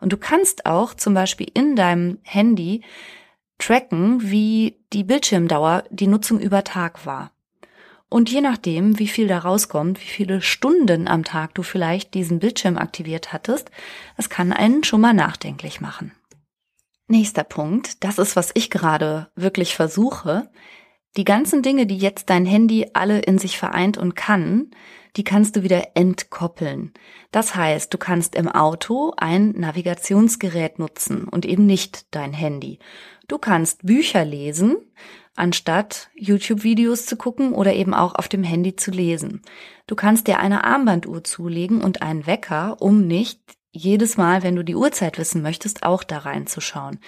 und 0.02 0.12
du 0.12 0.18
kannst 0.18 0.66
auch 0.66 0.94
zum 0.94 1.14
Beispiel 1.14 1.50
in 1.54 1.78
deinem 1.78 2.20
Handy 2.22 2.82
tracken, 3.60 4.30
wie 4.30 4.78
die 4.92 5.06
Bildschirmdauer, 5.06 5.86
die 5.90 6.08
Nutzung 6.08 6.42
über 6.42 6.66
Tag 6.66 7.06
war. 7.06 7.32
Und 8.10 8.30
je 8.30 8.42
nachdem, 8.42 9.00
wie 9.00 9.08
viel 9.08 9.30
da 9.30 9.40
rauskommt, 9.40 10.02
wie 10.02 10.10
viele 10.10 10.42
Stunden 10.42 11.08
am 11.08 11.24
Tag 11.24 11.56
du 11.56 11.64
vielleicht 11.64 12.14
diesen 12.14 12.40
Bildschirm 12.40 12.78
aktiviert 12.78 13.32
hattest, 13.32 13.72
das 14.18 14.30
kann 14.30 14.52
einen 14.52 14.84
schon 14.84 15.00
mal 15.00 15.14
nachdenklich 15.14 15.80
machen. 15.80 16.12
Nächster 17.10 17.46
Punkt, 17.46 18.04
das 18.04 18.18
ist, 18.18 18.36
was 18.36 18.52
ich 18.54 18.70
gerade 18.70 19.30
wirklich 19.36 19.76
versuche. 19.76 20.50
Die 21.16 21.24
ganzen 21.24 21.62
Dinge, 21.62 21.86
die 21.86 21.98
jetzt 21.98 22.30
dein 22.30 22.46
Handy 22.46 22.88
alle 22.94 23.20
in 23.20 23.38
sich 23.38 23.58
vereint 23.58 23.98
und 23.98 24.16
kann, 24.16 24.72
die 25.16 25.24
kannst 25.24 25.56
du 25.56 25.64
wieder 25.64 25.96
entkoppeln. 25.96 26.92
Das 27.32 27.56
heißt, 27.56 27.94
du 27.94 27.98
kannst 27.98 28.36
im 28.36 28.50
Auto 28.50 29.14
ein 29.16 29.52
Navigationsgerät 29.52 30.80
nutzen 30.80 31.30
und 31.30 31.46
eben 31.46 31.66
nicht 31.66 32.14
dein 32.14 32.34
Handy. 32.34 32.80
Du 33.30 33.38
kannst 33.38 33.86
Bücher 33.86 34.26
lesen, 34.26 34.76
anstatt 35.36 36.10
YouTube-Videos 36.16 37.06
zu 37.06 37.16
gucken 37.16 37.54
oder 37.54 37.74
eben 37.74 37.94
auch 37.94 38.16
auf 38.16 38.28
dem 38.28 38.44
Handy 38.44 38.76
zu 38.76 38.92
lesen. 38.92 39.42
Du 39.88 39.96
kannst 39.96 40.28
dir 40.28 40.40
eine 40.40 40.66
Armbanduhr 40.66 41.24
zulegen 41.24 41.82
und 41.82 42.02
einen 42.02 42.28
Wecker, 42.28 42.82
um 42.82 43.08
nicht 43.08 43.40
jedes 43.78 44.18
Mal, 44.18 44.44
wenn 44.44 44.56
du 44.56 44.64
die 44.64 44.76
Uhrzeit 44.76 45.18
wissen 45.18 45.42
möchtest, 45.42 45.84
auch 45.84 46.04
da 46.04 46.20
reinzuschauen. 46.20 47.00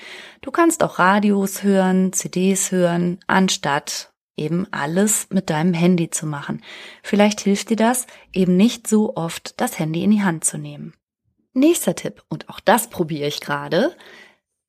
Du 0.41 0.51
kannst 0.51 0.83
auch 0.83 0.99
Radios 0.99 1.63
hören, 1.63 2.13
CDs 2.13 2.71
hören, 2.71 3.19
anstatt 3.27 4.13
eben 4.37 4.67
alles 4.71 5.27
mit 5.29 5.49
deinem 5.49 5.73
Handy 5.73 6.09
zu 6.09 6.25
machen. 6.25 6.61
Vielleicht 7.03 7.41
hilft 7.41 7.69
dir 7.69 7.75
das, 7.75 8.07
eben 8.33 8.55
nicht 8.55 8.87
so 8.87 9.15
oft 9.15 9.59
das 9.59 9.77
Handy 9.77 10.03
in 10.03 10.11
die 10.11 10.23
Hand 10.23 10.45
zu 10.45 10.57
nehmen. 10.57 10.93
Nächster 11.53 11.95
Tipp, 11.95 12.23
und 12.29 12.47
auch 12.47 12.59
das 12.59 12.89
probiere 12.89 13.27
ich 13.27 13.41
gerade. 13.41 13.95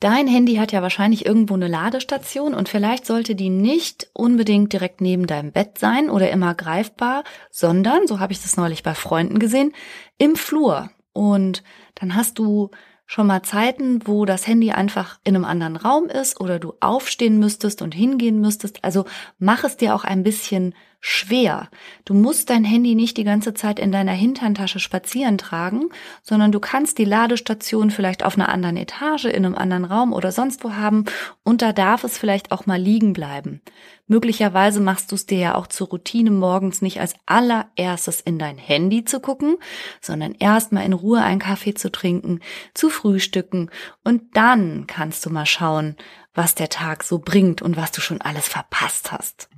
Dein 0.00 0.26
Handy 0.26 0.56
hat 0.56 0.72
ja 0.72 0.80
wahrscheinlich 0.80 1.26
irgendwo 1.26 1.54
eine 1.54 1.68
Ladestation 1.68 2.54
und 2.54 2.70
vielleicht 2.70 3.04
sollte 3.04 3.34
die 3.34 3.50
nicht 3.50 4.08
unbedingt 4.14 4.72
direkt 4.72 5.02
neben 5.02 5.26
deinem 5.26 5.52
Bett 5.52 5.78
sein 5.78 6.08
oder 6.08 6.30
immer 6.30 6.54
greifbar, 6.54 7.22
sondern, 7.50 8.06
so 8.06 8.18
habe 8.18 8.32
ich 8.32 8.40
das 8.40 8.56
neulich 8.56 8.82
bei 8.82 8.94
Freunden 8.94 9.38
gesehen, 9.38 9.74
im 10.16 10.36
Flur. 10.36 10.90
Und 11.12 11.62
dann 11.94 12.14
hast 12.14 12.38
du 12.38 12.70
schon 13.07 13.27
mal 13.27 13.42
Zeiten, 13.42 14.07
wo 14.07 14.25
das 14.25 14.46
Handy 14.46 14.70
einfach 14.70 15.18
in 15.25 15.35
einem 15.35 15.44
anderen 15.44 15.77
Raum 15.77 16.07
ist 16.07 16.40
oder 16.40 16.61
du 16.61 16.75
aufstehen 16.79 17.40
müsstest 17.40 17.83
und 17.83 17.92
hingehen 17.92 18.40
müsstest. 18.40 18.85
Also 18.85 19.05
mach 19.38 19.64
es 19.64 19.77
dir 19.77 19.96
auch 19.96 20.05
ein 20.05 20.23
bisschen 20.23 20.75
schwer. 21.00 21.68
Du 22.04 22.12
musst 22.12 22.50
dein 22.50 22.62
Handy 22.62 22.94
nicht 22.94 23.16
die 23.16 23.24
ganze 23.24 23.54
Zeit 23.54 23.78
in 23.78 23.90
deiner 23.90 24.12
Hinterntasche 24.12 24.78
spazieren 24.78 25.38
tragen, 25.38 25.88
sondern 26.22 26.52
du 26.52 26.60
kannst 26.60 26.98
die 26.98 27.06
Ladestation 27.06 27.90
vielleicht 27.90 28.22
auf 28.22 28.36
einer 28.36 28.50
anderen 28.50 28.76
Etage, 28.76 29.24
in 29.24 29.46
einem 29.46 29.54
anderen 29.54 29.86
Raum 29.86 30.12
oder 30.12 30.30
sonst 30.30 30.62
wo 30.62 30.74
haben 30.74 31.06
und 31.42 31.62
da 31.62 31.72
darf 31.72 32.04
es 32.04 32.18
vielleicht 32.18 32.52
auch 32.52 32.66
mal 32.66 32.80
liegen 32.80 33.14
bleiben. 33.14 33.62
Möglicherweise 34.06 34.80
machst 34.80 35.10
du 35.10 35.14
es 35.14 35.24
dir 35.24 35.38
ja 35.38 35.54
auch 35.54 35.68
zur 35.68 35.88
Routine 35.88 36.30
morgens 36.30 36.82
nicht 36.82 37.00
als 37.00 37.14
allererstes 37.26 38.20
in 38.20 38.38
dein 38.38 38.58
Handy 38.58 39.04
zu 39.04 39.20
gucken, 39.20 39.56
sondern 40.00 40.34
erst 40.34 40.72
mal 40.72 40.84
in 40.84 40.92
Ruhe 40.92 41.22
einen 41.22 41.40
Kaffee 41.40 41.74
zu 41.74 41.90
trinken, 41.90 42.40
zu 42.74 42.90
frühstücken 42.90 43.70
und 44.04 44.36
dann 44.36 44.86
kannst 44.86 45.24
du 45.24 45.30
mal 45.30 45.46
schauen, 45.46 45.96
was 46.34 46.54
der 46.54 46.68
Tag 46.68 47.04
so 47.04 47.18
bringt 47.18 47.62
und 47.62 47.76
was 47.76 47.92
du 47.92 48.00
schon 48.00 48.20
alles 48.20 48.48
verpasst 48.48 49.12
hast. 49.12 49.49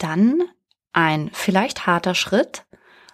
Dann 0.00 0.42
ein 0.92 1.30
vielleicht 1.32 1.86
harter 1.86 2.14
Schritt, 2.14 2.64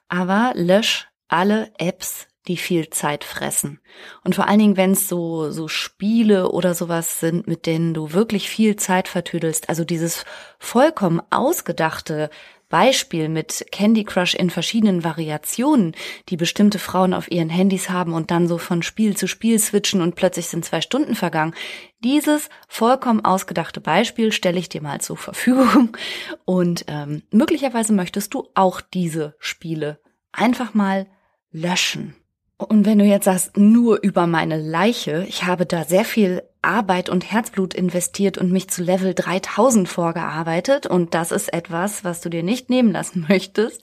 aber 0.09 0.53
lösch 0.55 1.09
alle 1.29 1.73
Apps, 1.79 2.29
die 2.47 2.57
viel 2.57 2.91
Zeit 2.91 3.25
fressen. 3.25 3.81
Und 4.23 4.37
vor 4.37 4.47
allen 4.47 4.61
Dingen, 4.61 4.77
wenn 4.77 4.93
es 4.93 5.09
so, 5.09 5.51
so 5.51 5.67
Spiele 5.67 6.53
oder 6.53 6.75
sowas 6.75 7.19
sind, 7.19 7.49
mit 7.49 7.67
denen 7.67 7.93
du 7.93 8.13
wirklich 8.13 8.49
viel 8.49 8.77
Zeit 8.77 9.09
vertüdelst, 9.09 9.69
also 9.69 9.85
dieses 9.85 10.25
vollkommen 10.61 11.21
ausgedachte 11.31 12.31
Beispiel 12.69 13.29
mit 13.29 13.67
Candy 13.71 14.05
Crush 14.05 14.35
in 14.35 14.51
verschiedenen 14.51 15.05
Variationen, 15.05 15.95
die 16.29 16.37
bestimmte 16.37 16.79
Frauen 16.79 17.15
auf 17.15 17.31
ihren 17.31 17.49
Handys 17.49 17.91
haben 17.91 18.13
und 18.13 18.31
dann 18.31 18.49
so 18.49 18.59
von 18.59 18.83
Spiel 18.83 19.17
zu 19.17 19.29
Spiel 19.29 19.59
switchen 19.59 20.01
und 20.01 20.17
plötzlich 20.17 20.49
sind 20.49 20.65
zwei 20.65 20.81
Stunden 20.81 21.15
vergangen. 21.15 21.55
Dieses 22.01 22.49
vollkommen 22.69 23.25
ausgedachte 23.25 23.81
Beispiel 23.81 24.33
stelle 24.33 24.59
ich 24.59 24.69
dir 24.69 24.83
mal 24.83 25.01
zur 25.01 25.17
Verfügung 25.17 25.97
und 26.45 26.85
ähm, 26.89 27.23
möglicherweise 27.31 27.93
möchtest 27.93 28.35
du 28.35 28.49
auch 28.55 28.81
diese 28.81 29.37
Spiele 29.39 30.01
einfach 30.33 30.75
mal 30.75 31.07
löschen. 31.51 32.15
Und 32.59 32.87
wenn 32.87 32.99
du 32.99 33.05
jetzt 33.05 33.27
sagst, 33.27 33.57
nur 33.57 34.03
über 34.03 34.27
meine 34.27 34.57
Leiche, 34.57 35.27
ich 35.29 35.45
habe 35.45 35.67
da 35.67 35.85
sehr 35.85 36.07
viel 36.07 36.43
Arbeit 36.63 37.11
und 37.11 37.31
Herzblut 37.31 37.75
investiert 37.75 38.39
und 38.39 38.51
mich 38.51 38.69
zu 38.69 38.83
Level 38.83 39.15
3000 39.15 39.89
vorgearbeitet 39.89 40.87
und 40.87 41.15
das 41.15 41.33
ist 41.33 41.53
etwas, 41.53 42.03
was 42.03 42.23
du 42.23 42.31
dir 42.31 42.43
nicht 42.43 42.71
nehmen 42.71 42.93
lassen 42.93 43.27
möchtest, 43.29 43.83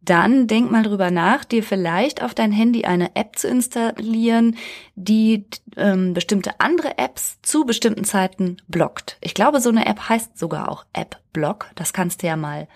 dann 0.00 0.46
denk 0.46 0.70
mal 0.70 0.84
drüber 0.84 1.10
nach, 1.10 1.44
dir 1.44 1.62
vielleicht 1.62 2.22
auf 2.22 2.34
dein 2.34 2.50
Handy 2.50 2.84
eine 2.84 3.14
App 3.14 3.38
zu 3.38 3.46
installieren, 3.46 4.56
die 4.94 5.44
ähm, 5.76 6.14
bestimmte 6.14 6.60
andere 6.60 6.96
Apps 6.96 7.38
zu 7.42 7.66
bestimmten 7.66 8.04
Zeiten 8.04 8.56
blockt. 8.68 9.18
Ich 9.20 9.34
glaube, 9.34 9.60
so 9.60 9.68
eine 9.68 9.84
App 9.84 10.08
heißt 10.08 10.38
sogar 10.38 10.70
auch 10.70 10.86
App 10.94 11.18
Block. 11.34 11.66
Das 11.74 11.92
kannst 11.92 12.22
du 12.22 12.26
ja 12.26 12.36
mal 12.36 12.68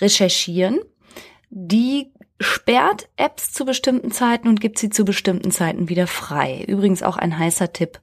recherchieren. 0.00 0.78
Die 1.48 2.12
sperrt 2.40 3.08
Apps 3.16 3.52
zu 3.52 3.64
bestimmten 3.64 4.10
Zeiten 4.10 4.48
und 4.48 4.60
gibt 4.60 4.78
sie 4.78 4.88
zu 4.90 5.04
bestimmten 5.04 5.50
Zeiten 5.50 5.88
wieder 5.88 6.06
frei. 6.06 6.64
Übrigens 6.66 7.02
auch 7.02 7.18
ein 7.18 7.38
heißer 7.38 7.72
Tipp 7.72 8.00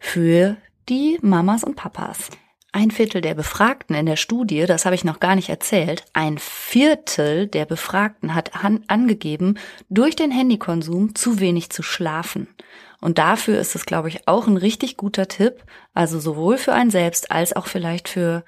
für 0.00 0.56
die 0.88 1.18
Mamas 1.22 1.64
und 1.64 1.76
Papas. 1.76 2.30
Ein 2.72 2.90
Viertel 2.90 3.22
der 3.22 3.34
Befragten 3.34 3.96
in 3.96 4.04
der 4.04 4.16
Studie, 4.16 4.66
das 4.66 4.84
habe 4.84 4.94
ich 4.94 5.04
noch 5.04 5.20
gar 5.20 5.36
nicht 5.36 5.48
erzählt, 5.48 6.04
ein 6.12 6.36
Viertel 6.38 7.46
der 7.46 7.64
Befragten 7.64 8.34
hat 8.34 8.52
angegeben, 8.88 9.58
durch 9.88 10.16
den 10.16 10.30
Handykonsum 10.30 11.14
zu 11.14 11.40
wenig 11.40 11.70
zu 11.70 11.82
schlafen. 11.82 12.48
Und 13.00 13.18
dafür 13.18 13.58
ist 13.58 13.74
es, 13.74 13.86
glaube 13.86 14.08
ich, 14.08 14.26
auch 14.26 14.46
ein 14.46 14.56
richtig 14.56 14.96
guter 14.96 15.28
Tipp, 15.28 15.64
also 15.94 16.18
sowohl 16.18 16.58
für 16.58 16.74
einen 16.74 16.90
selbst 16.90 17.30
als 17.30 17.54
auch 17.54 17.68
vielleicht 17.68 18.08
für, 18.08 18.44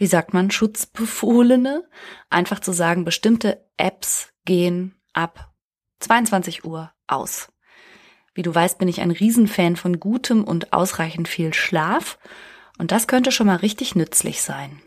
wie 0.00 0.06
sagt 0.06 0.32
man, 0.32 0.50
Schutzbefohlene, 0.50 1.84
einfach 2.30 2.60
zu 2.60 2.72
sagen, 2.72 3.04
bestimmte 3.04 3.62
Apps 3.76 4.32
gehen 4.46 4.94
ab 5.12 5.52
22 5.98 6.64
Uhr 6.64 6.90
aus. 7.06 7.52
Wie 8.32 8.40
du 8.40 8.54
weißt, 8.54 8.78
bin 8.78 8.88
ich 8.88 9.02
ein 9.02 9.10
Riesenfan 9.10 9.76
von 9.76 10.00
gutem 10.00 10.42
und 10.42 10.72
ausreichend 10.72 11.28
viel 11.28 11.52
Schlaf 11.52 12.18
und 12.78 12.92
das 12.92 13.08
könnte 13.08 13.30
schon 13.30 13.46
mal 13.46 13.56
richtig 13.56 13.94
nützlich 13.94 14.40
sein. 14.40 14.80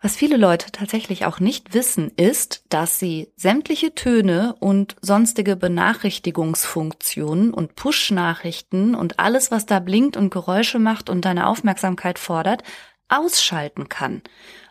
Was 0.00 0.16
viele 0.16 0.38
Leute 0.38 0.72
tatsächlich 0.72 1.26
auch 1.26 1.40
nicht 1.40 1.74
wissen, 1.74 2.10
ist, 2.16 2.64
dass 2.70 2.98
sie 2.98 3.32
sämtliche 3.36 3.94
Töne 3.94 4.54
und 4.60 4.96
sonstige 5.02 5.56
Benachrichtigungsfunktionen 5.56 7.52
und 7.52 7.74
Push-Nachrichten 7.76 8.94
und 8.94 9.18
alles, 9.18 9.50
was 9.50 9.66
da 9.66 9.78
blinkt 9.78 10.16
und 10.16 10.30
Geräusche 10.30 10.78
macht 10.78 11.10
und 11.10 11.26
deine 11.26 11.48
Aufmerksamkeit 11.48 12.18
fordert, 12.18 12.62
ausschalten 13.08 13.88
kann. 13.88 14.22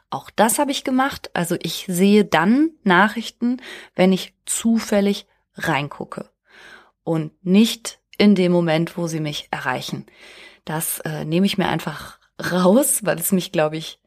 Auch 0.10 0.30
das 0.30 0.60
habe 0.60 0.72
ich 0.72 0.84
gemacht. 0.84 1.32
Also 1.34 1.56
ich 1.62 1.86
sehe 1.88 2.24
dann 2.26 2.72
Nachrichten, 2.84 3.62
wenn 3.96 4.12
ich 4.14 4.36
zufällig 4.46 5.26
reingucke 5.56 6.30
und 7.04 7.32
nicht 7.44 8.00
in 8.18 8.36
dem 8.36 8.52
Moment, 8.52 8.98
wo 8.98 9.08
sie 9.08 9.20
mich 9.20 9.48
erreichen. 9.52 10.06
Das 10.66 11.00
äh, 11.00 11.26
nehme 11.26 11.46
ich 11.46 11.58
mir 11.58 11.68
einfach 11.68 12.20
raus, 12.52 13.00
weil 13.04 13.20
es 13.20 13.32
mich, 13.32 13.52
glaube 13.52 13.78
ich, 13.78 14.00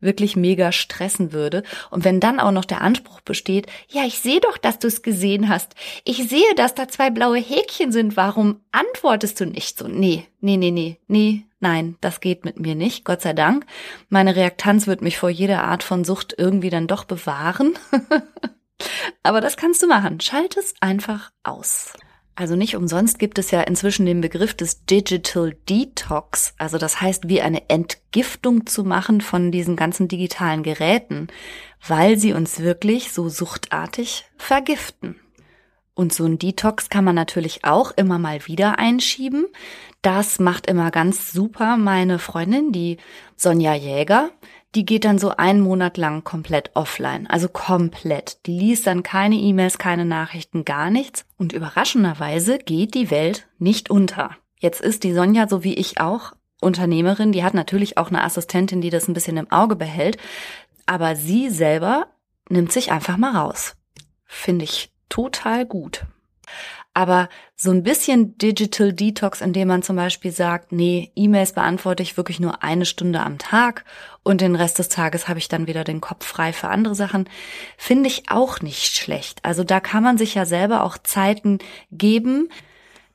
wirklich 0.00 0.36
mega 0.36 0.70
stressen 0.70 1.32
würde. 1.32 1.62
Und 1.90 2.04
wenn 2.04 2.20
dann 2.20 2.38
auch 2.38 2.50
noch 2.50 2.64
der 2.64 2.82
Anspruch 2.82 3.20
besteht, 3.22 3.66
ja, 3.88 4.04
ich 4.04 4.20
sehe 4.20 4.40
doch, 4.40 4.58
dass 4.58 4.78
du 4.78 4.86
es 4.86 5.02
gesehen 5.02 5.48
hast. 5.48 5.74
Ich 6.04 6.28
sehe, 6.28 6.54
dass 6.56 6.74
da 6.74 6.88
zwei 6.88 7.10
blaue 7.10 7.38
Häkchen 7.38 7.90
sind. 7.90 8.16
Warum 8.16 8.60
antwortest 8.70 9.40
du 9.40 9.46
nicht 9.46 9.78
so? 9.78 9.88
Nee, 9.88 10.26
nee, 10.40 10.56
nee, 10.56 10.70
nee, 10.70 10.98
nee, 11.08 11.46
Nein, 11.64 11.96
das 12.02 12.20
geht 12.20 12.44
mit 12.44 12.60
mir 12.60 12.74
nicht, 12.74 13.06
Gott 13.06 13.22
sei 13.22 13.32
Dank. 13.32 13.64
Meine 14.10 14.36
Reaktanz 14.36 14.86
wird 14.86 15.00
mich 15.00 15.16
vor 15.16 15.30
jeder 15.30 15.64
Art 15.64 15.82
von 15.82 16.04
Sucht 16.04 16.34
irgendwie 16.36 16.68
dann 16.68 16.86
doch 16.86 17.04
bewahren. 17.04 17.72
Aber 19.22 19.40
das 19.40 19.56
kannst 19.56 19.82
du 19.82 19.86
machen. 19.86 20.20
Schalt 20.20 20.58
es 20.58 20.74
einfach 20.82 21.30
aus. 21.42 21.94
Also 22.34 22.54
nicht 22.54 22.76
umsonst 22.76 23.18
gibt 23.18 23.38
es 23.38 23.50
ja 23.50 23.62
inzwischen 23.62 24.04
den 24.04 24.20
Begriff 24.20 24.52
des 24.52 24.84
Digital 24.84 25.56
Detox, 25.66 26.52
also 26.58 26.76
das 26.76 27.00
heißt, 27.00 27.28
wie 27.28 27.40
eine 27.40 27.70
Entgiftung 27.70 28.66
zu 28.66 28.84
machen 28.84 29.22
von 29.22 29.50
diesen 29.50 29.74
ganzen 29.74 30.06
digitalen 30.06 30.64
Geräten, 30.64 31.28
weil 31.86 32.18
sie 32.18 32.34
uns 32.34 32.60
wirklich 32.60 33.10
so 33.10 33.30
suchtartig 33.30 34.26
vergiften. 34.36 35.18
Und 35.94 36.12
so 36.12 36.24
ein 36.24 36.38
Detox 36.38 36.90
kann 36.90 37.04
man 37.04 37.14
natürlich 37.14 37.64
auch 37.64 37.92
immer 37.92 38.18
mal 38.18 38.46
wieder 38.46 38.78
einschieben. 38.78 39.46
Das 40.02 40.40
macht 40.40 40.66
immer 40.66 40.90
ganz 40.90 41.32
super 41.32 41.76
meine 41.76 42.18
Freundin, 42.18 42.72
die 42.72 42.98
Sonja 43.36 43.74
Jäger 43.74 44.30
die 44.74 44.84
geht 44.84 45.04
dann 45.04 45.18
so 45.18 45.30
einen 45.30 45.60
Monat 45.60 45.96
lang 45.96 46.24
komplett 46.24 46.70
offline. 46.74 47.26
Also 47.28 47.48
komplett. 47.48 48.38
Die 48.46 48.58
liest 48.58 48.86
dann 48.86 49.02
keine 49.02 49.36
E-Mails, 49.36 49.78
keine 49.78 50.04
Nachrichten, 50.04 50.64
gar 50.64 50.90
nichts. 50.90 51.24
Und 51.36 51.52
überraschenderweise 51.52 52.58
geht 52.58 52.94
die 52.94 53.10
Welt 53.10 53.46
nicht 53.58 53.90
unter. 53.90 54.36
Jetzt 54.58 54.80
ist 54.80 55.04
die 55.04 55.14
Sonja, 55.14 55.48
so 55.48 55.62
wie 55.62 55.74
ich 55.74 56.00
auch, 56.00 56.32
Unternehmerin. 56.60 57.32
Die 57.32 57.44
hat 57.44 57.54
natürlich 57.54 57.98
auch 57.98 58.08
eine 58.08 58.24
Assistentin, 58.24 58.80
die 58.80 58.90
das 58.90 59.06
ein 59.06 59.14
bisschen 59.14 59.36
im 59.36 59.50
Auge 59.50 59.76
behält. 59.76 60.16
Aber 60.86 61.14
sie 61.14 61.50
selber 61.50 62.08
nimmt 62.48 62.72
sich 62.72 62.90
einfach 62.90 63.16
mal 63.16 63.36
raus. 63.36 63.76
Finde 64.24 64.64
ich 64.64 64.90
total 65.08 65.66
gut. 65.66 66.04
Aber 66.96 67.28
so 67.56 67.72
ein 67.72 67.82
bisschen 67.82 68.38
Digital 68.38 68.92
Detox, 68.92 69.40
indem 69.40 69.68
man 69.68 69.82
zum 69.82 69.96
Beispiel 69.96 70.30
sagt, 70.30 70.70
nee, 70.70 71.10
E-Mails 71.16 71.52
beantworte 71.52 72.04
ich 72.04 72.16
wirklich 72.16 72.38
nur 72.38 72.62
eine 72.62 72.86
Stunde 72.86 73.20
am 73.20 73.38
Tag 73.38 73.84
und 74.22 74.40
den 74.40 74.54
Rest 74.54 74.78
des 74.78 74.88
Tages 74.88 75.28
habe 75.28 75.40
ich 75.40 75.48
dann 75.48 75.66
wieder 75.66 75.82
den 75.82 76.00
Kopf 76.00 76.24
frei 76.24 76.52
für 76.52 76.68
andere 76.68 76.94
Sachen, 76.94 77.28
finde 77.76 78.08
ich 78.08 78.30
auch 78.30 78.60
nicht 78.60 78.94
schlecht. 78.94 79.40
Also 79.44 79.64
da 79.64 79.80
kann 79.80 80.04
man 80.04 80.18
sich 80.18 80.36
ja 80.36 80.44
selber 80.44 80.84
auch 80.84 80.96
Zeiten 80.98 81.58
geben, 81.90 82.48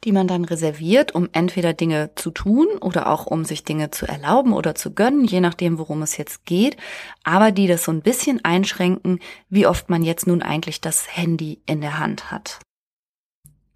die 0.06 0.12
man 0.12 0.28
dann 0.28 0.46
reserviert, 0.46 1.14
um 1.14 1.28
entweder 1.34 1.74
Dinge 1.74 2.12
zu 2.16 2.32
tun 2.32 2.68
oder 2.80 3.08
auch 3.08 3.26
um 3.26 3.44
sich 3.44 3.64
Dinge 3.64 3.92
zu 3.92 4.08
erlauben 4.08 4.54
oder 4.54 4.74
zu 4.76 4.94
gönnen, 4.94 5.26
je 5.26 5.42
nachdem, 5.42 5.78
worum 5.78 6.02
es 6.02 6.16
jetzt 6.18 6.46
geht, 6.46 6.78
aber 7.24 7.52
die 7.52 7.68
das 7.68 7.84
so 7.84 7.92
ein 7.92 8.02
bisschen 8.02 8.44
einschränken, 8.46 9.20
wie 9.50 9.68
oft 9.68 9.90
man 9.90 10.04
jetzt 10.04 10.26
nun 10.26 10.42
eigentlich 10.42 10.80
das 10.80 11.16
Handy 11.16 11.62
in 11.66 11.82
der 11.82 12.00
Hand 12.00 12.32
hat. 12.32 12.60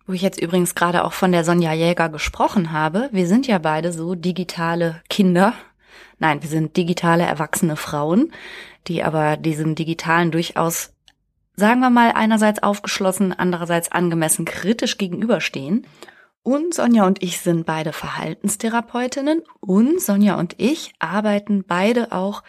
Wo 0.05 0.13
ich 0.13 0.21
jetzt 0.21 0.41
übrigens 0.41 0.75
gerade 0.75 1.05
auch 1.05 1.13
von 1.13 1.31
der 1.31 1.43
Sonja 1.43 1.73
Jäger 1.73 2.09
gesprochen 2.09 2.71
habe, 2.71 3.09
wir 3.11 3.27
sind 3.27 3.47
ja 3.47 3.57
beide 3.57 3.93
so 3.93 4.15
digitale 4.15 5.01
Kinder. 5.09 5.53
Nein, 6.19 6.41
wir 6.41 6.49
sind 6.49 6.75
digitale 6.75 7.23
erwachsene 7.23 7.75
Frauen, 7.75 8.31
die 8.87 9.03
aber 9.03 9.37
diesem 9.37 9.75
Digitalen 9.75 10.31
durchaus, 10.31 10.93
sagen 11.55 11.79
wir 11.79 11.89
mal, 11.89 12.11
einerseits 12.13 12.61
aufgeschlossen, 12.61 13.31
andererseits 13.31 13.91
angemessen 13.91 14.43
kritisch 14.45 14.97
gegenüberstehen. 14.97 15.85
Und 16.43 16.73
Sonja 16.73 17.07
und 17.07 17.23
ich 17.23 17.39
sind 17.39 17.65
beide 17.65 17.93
Verhaltenstherapeutinnen 17.93 19.43
und 19.61 20.01
Sonja 20.01 20.37
und 20.37 20.55
ich 20.57 20.93
arbeiten 20.99 21.63
beide 21.65 22.11
auch 22.11 22.43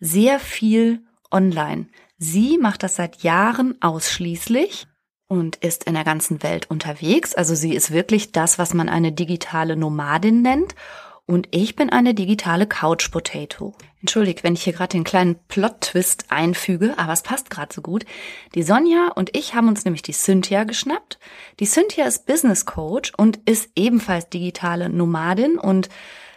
sehr 0.00 0.40
viel 0.40 1.02
online. 1.30 1.88
Sie 2.16 2.56
macht 2.56 2.82
das 2.82 2.96
seit 2.96 3.22
Jahren 3.22 3.76
ausschließlich 3.82 4.86
und 5.28 5.56
ist 5.56 5.84
in 5.84 5.92
der 5.92 6.04
ganzen 6.04 6.42
Welt 6.42 6.70
unterwegs. 6.70 7.34
Also 7.34 7.54
sie 7.54 7.74
ist 7.74 7.90
wirklich 7.90 8.32
das, 8.32 8.58
was 8.58 8.72
man 8.72 8.88
eine 8.88 9.12
digitale 9.12 9.76
Nomadin 9.76 10.40
nennt. 10.40 10.74
Und 11.26 11.48
ich 11.52 11.74
bin 11.74 11.88
eine 11.88 12.12
digitale 12.12 12.66
Couch 12.66 13.10
Potato. 13.10 13.74
Entschuldigt, 14.00 14.44
wenn 14.44 14.52
ich 14.52 14.64
hier 14.64 14.74
gerade 14.74 14.92
den 14.92 15.04
kleinen 15.04 15.36
Plot-Twist 15.48 16.26
einfüge, 16.28 16.98
aber 16.98 17.14
es 17.14 17.22
passt 17.22 17.48
gerade 17.48 17.72
so 17.72 17.80
gut. 17.80 18.04
Die 18.54 18.62
Sonja 18.62 19.08
und 19.14 19.34
ich 19.34 19.54
haben 19.54 19.68
uns 19.68 19.86
nämlich 19.86 20.02
die 20.02 20.12
Cynthia 20.12 20.64
geschnappt. 20.64 21.18
Die 21.60 21.66
Cynthia 21.66 22.04
ist 22.04 22.26
Business 22.26 22.66
Coach 22.66 23.12
und 23.16 23.38
ist 23.46 23.70
ebenfalls 23.74 24.28
digitale 24.28 24.90
Nomadin 24.90 25.58
und 25.58 25.88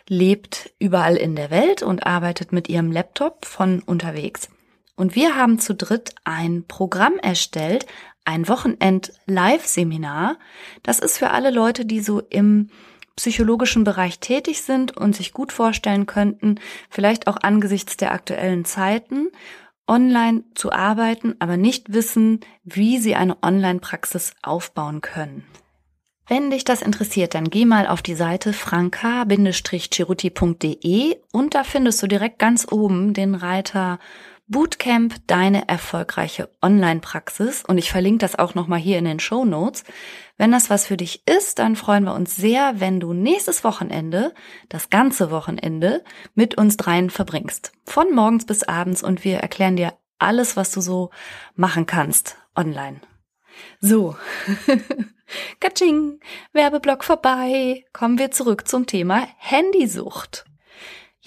lebt 0.07 0.73
überall 0.79 1.17
in 1.17 1.35
der 1.35 1.51
Welt 1.51 1.83
und 1.83 2.05
arbeitet 2.05 2.53
mit 2.53 2.69
ihrem 2.69 2.89
Laptop 2.89 3.45
von 3.45 3.81
unterwegs. 3.81 4.47
Und 4.95 5.15
wir 5.15 5.35
haben 5.35 5.59
zu 5.59 5.75
dritt 5.75 6.15
ein 6.23 6.63
Programm 6.65 7.19
erstellt, 7.21 7.85
ein 8.23 8.47
Wochenend-Live-Seminar. 8.47 10.37
Das 10.81 10.99
ist 10.99 11.17
für 11.17 11.31
alle 11.31 11.51
Leute, 11.51 11.85
die 11.85 11.99
so 11.99 12.21
im 12.21 12.69
psychologischen 13.17 13.83
Bereich 13.83 14.19
tätig 14.19 14.61
sind 14.61 14.95
und 14.95 15.15
sich 15.15 15.33
gut 15.33 15.51
vorstellen 15.51 16.05
könnten, 16.05 16.59
vielleicht 16.89 17.27
auch 17.27 17.37
angesichts 17.41 17.97
der 17.97 18.13
aktuellen 18.13 18.63
Zeiten, 18.63 19.27
online 19.87 20.43
zu 20.55 20.71
arbeiten, 20.71 21.35
aber 21.39 21.57
nicht 21.57 21.91
wissen, 21.93 22.39
wie 22.63 22.99
sie 22.99 23.15
eine 23.15 23.43
Online-Praxis 23.43 24.31
aufbauen 24.41 25.01
können. 25.01 25.43
Wenn 26.29 26.51
dich 26.51 26.65
das 26.65 26.81
interessiert, 26.81 27.35
dann 27.35 27.49
geh 27.49 27.63
mal 27.65 27.87
auf 27.87 28.01
die 28.01 28.15
Seite 28.15 28.51
franka-chiruti.de 28.51 31.15
und 31.31 31.55
da 31.55 31.63
findest 31.63 32.03
du 32.03 32.07
direkt 32.07 32.37
ganz 32.37 32.67
oben 32.69 33.13
den 33.13 33.33
Reiter 33.33 33.99
Bootcamp 34.49 35.15
deine 35.27 35.67
erfolgreiche 35.67 36.49
Online-Praxis 36.61 37.65
und 37.65 37.77
ich 37.77 37.91
verlinke 37.91 38.19
das 38.19 38.39
auch 38.39 38.55
nochmal 38.55 38.79
hier 38.79 38.97
in 38.97 39.03
den 39.03 39.19
Show 39.19 39.43
Notes. 39.43 39.83
Wenn 40.37 40.53
das 40.53 40.69
was 40.69 40.87
für 40.87 40.95
dich 40.95 41.27
ist, 41.27 41.59
dann 41.59 41.75
freuen 41.75 42.05
wir 42.05 42.13
uns 42.13 42.35
sehr, 42.37 42.79
wenn 42.79 43.01
du 43.01 43.11
nächstes 43.11 43.65
Wochenende, 43.65 44.33
das 44.69 44.89
ganze 44.89 45.31
Wochenende, 45.31 46.01
mit 46.33 46.57
uns 46.57 46.77
dreien 46.77 47.09
verbringst. 47.09 47.73
Von 47.85 48.15
morgens 48.15 48.45
bis 48.45 48.63
abends 48.63 49.03
und 49.03 49.25
wir 49.25 49.39
erklären 49.39 49.75
dir 49.75 49.93
alles, 50.17 50.55
was 50.55 50.71
du 50.71 50.79
so 50.79 51.09
machen 51.55 51.85
kannst 51.85 52.37
online. 52.55 53.01
So. 53.81 54.15
Katsching, 55.59 56.21
Werbeblock 56.53 57.03
vorbei. 57.03 57.83
Kommen 57.91 58.17
wir 58.17 58.31
zurück 58.31 58.65
zum 58.65 58.85
Thema 58.85 59.27
Handysucht. 59.37 60.46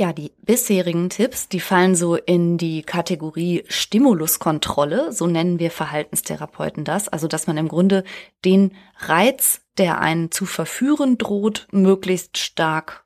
Ja, 0.01 0.15
die 0.15 0.33
bisherigen 0.41 1.11
Tipps, 1.11 1.51
die 1.51 1.61
fallen 1.61 1.95
so 1.95 2.15
in 2.15 2.57
die 2.57 2.81
Kategorie 2.81 3.65
Stimuluskontrolle, 3.69 5.13
so 5.13 5.27
nennen 5.27 5.59
wir 5.59 5.71
Verhaltenstherapeuten 5.71 6.85
das, 6.85 7.11
also 7.11 7.29
dass 7.29 7.47
man 7.47 7.59
im 7.59 7.69
Grunde 7.69 8.05
den 8.43 8.75
Reiz, 8.99 9.61
der 9.77 10.01
einen 10.01 10.31
zu 10.31 10.47
verführen 10.47 11.19
droht, 11.19 11.69
möglichst 11.71 12.39
stark 12.39 13.05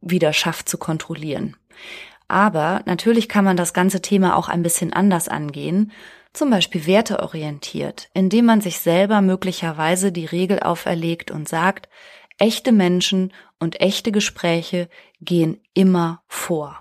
wieder 0.00 0.32
schafft 0.32 0.68
zu 0.68 0.78
kontrollieren. 0.78 1.56
Aber 2.26 2.82
natürlich 2.86 3.28
kann 3.28 3.44
man 3.44 3.56
das 3.56 3.72
ganze 3.72 4.02
Thema 4.02 4.34
auch 4.34 4.48
ein 4.48 4.64
bisschen 4.64 4.92
anders 4.92 5.28
angehen, 5.28 5.92
zum 6.32 6.50
Beispiel 6.50 6.88
werteorientiert, 6.88 8.08
indem 8.14 8.46
man 8.46 8.60
sich 8.60 8.80
selber 8.80 9.20
möglicherweise 9.20 10.10
die 10.10 10.26
Regel 10.26 10.58
auferlegt 10.58 11.30
und 11.30 11.48
sagt, 11.48 11.88
Echte 12.38 12.72
Menschen 12.72 13.32
und 13.64 13.80
echte 13.80 14.12
Gespräche 14.12 14.88
gehen 15.20 15.60
immer 15.72 16.22
vor. 16.28 16.80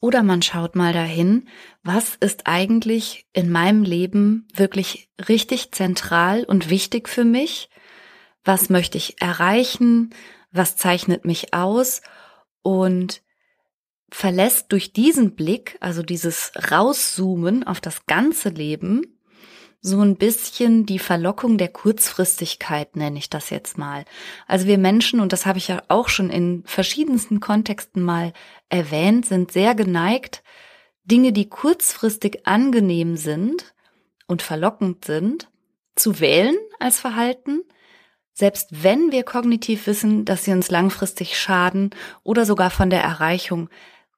Oder 0.00 0.22
man 0.22 0.40
schaut 0.40 0.76
mal 0.76 0.94
dahin, 0.94 1.48
was 1.82 2.14
ist 2.14 2.46
eigentlich 2.46 3.26
in 3.34 3.50
meinem 3.50 3.82
Leben 3.82 4.48
wirklich 4.54 5.10
richtig 5.28 5.72
zentral 5.72 6.44
und 6.44 6.70
wichtig 6.70 7.08
für 7.08 7.24
mich? 7.24 7.68
Was 8.42 8.70
möchte 8.70 8.96
ich 8.96 9.20
erreichen? 9.20 10.14
Was 10.52 10.76
zeichnet 10.76 11.26
mich 11.26 11.52
aus? 11.52 12.00
Und 12.62 13.22
verlässt 14.10 14.72
durch 14.72 14.94
diesen 14.94 15.34
Blick, 15.34 15.76
also 15.80 16.02
dieses 16.02 16.52
Rauszoomen 16.70 17.66
auf 17.66 17.80
das 17.80 18.06
ganze 18.06 18.48
Leben, 18.48 19.19
so 19.82 20.00
ein 20.00 20.16
bisschen 20.16 20.84
die 20.84 20.98
Verlockung 20.98 21.56
der 21.56 21.68
Kurzfristigkeit, 21.68 22.96
nenne 22.96 23.18
ich 23.18 23.30
das 23.30 23.48
jetzt 23.50 23.78
mal. 23.78 24.04
Also 24.46 24.66
wir 24.66 24.76
Menschen, 24.76 25.20
und 25.20 25.32
das 25.32 25.46
habe 25.46 25.58
ich 25.58 25.68
ja 25.68 25.82
auch 25.88 26.08
schon 26.08 26.28
in 26.28 26.62
verschiedensten 26.66 27.40
Kontexten 27.40 28.02
mal 28.02 28.32
erwähnt, 28.68 29.24
sind 29.24 29.52
sehr 29.52 29.74
geneigt, 29.74 30.42
Dinge, 31.04 31.32
die 31.32 31.48
kurzfristig 31.48 32.46
angenehm 32.46 33.16
sind 33.16 33.74
und 34.26 34.42
verlockend 34.42 35.04
sind, 35.06 35.48
zu 35.96 36.20
wählen 36.20 36.56
als 36.78 37.00
Verhalten, 37.00 37.62
selbst 38.32 38.68
wenn 38.82 39.10
wir 39.12 39.24
kognitiv 39.24 39.86
wissen, 39.86 40.24
dass 40.24 40.44
sie 40.44 40.52
uns 40.52 40.70
langfristig 40.70 41.38
schaden 41.38 41.90
oder 42.22 42.46
sogar 42.46 42.70
von 42.70 42.90
der 42.90 43.02
Erreichung 43.02 43.70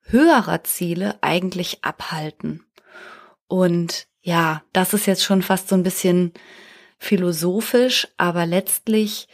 höherer 0.03 0.65
Ziele 0.65 1.19
eigentlich 1.23 1.83
abhalten. 1.83 2.65
Und 3.47 4.07
ja, 4.23 4.63
das 4.73 4.95
ist 4.95 5.07
jetzt 5.07 5.25
schon 5.25 5.43
fast 5.43 5.69
so 5.69 5.75
ein 5.75 5.83
bisschen 5.83 6.33
philosophisch, 6.99 8.09
aber 8.17 8.47
letztlich 8.47 9.29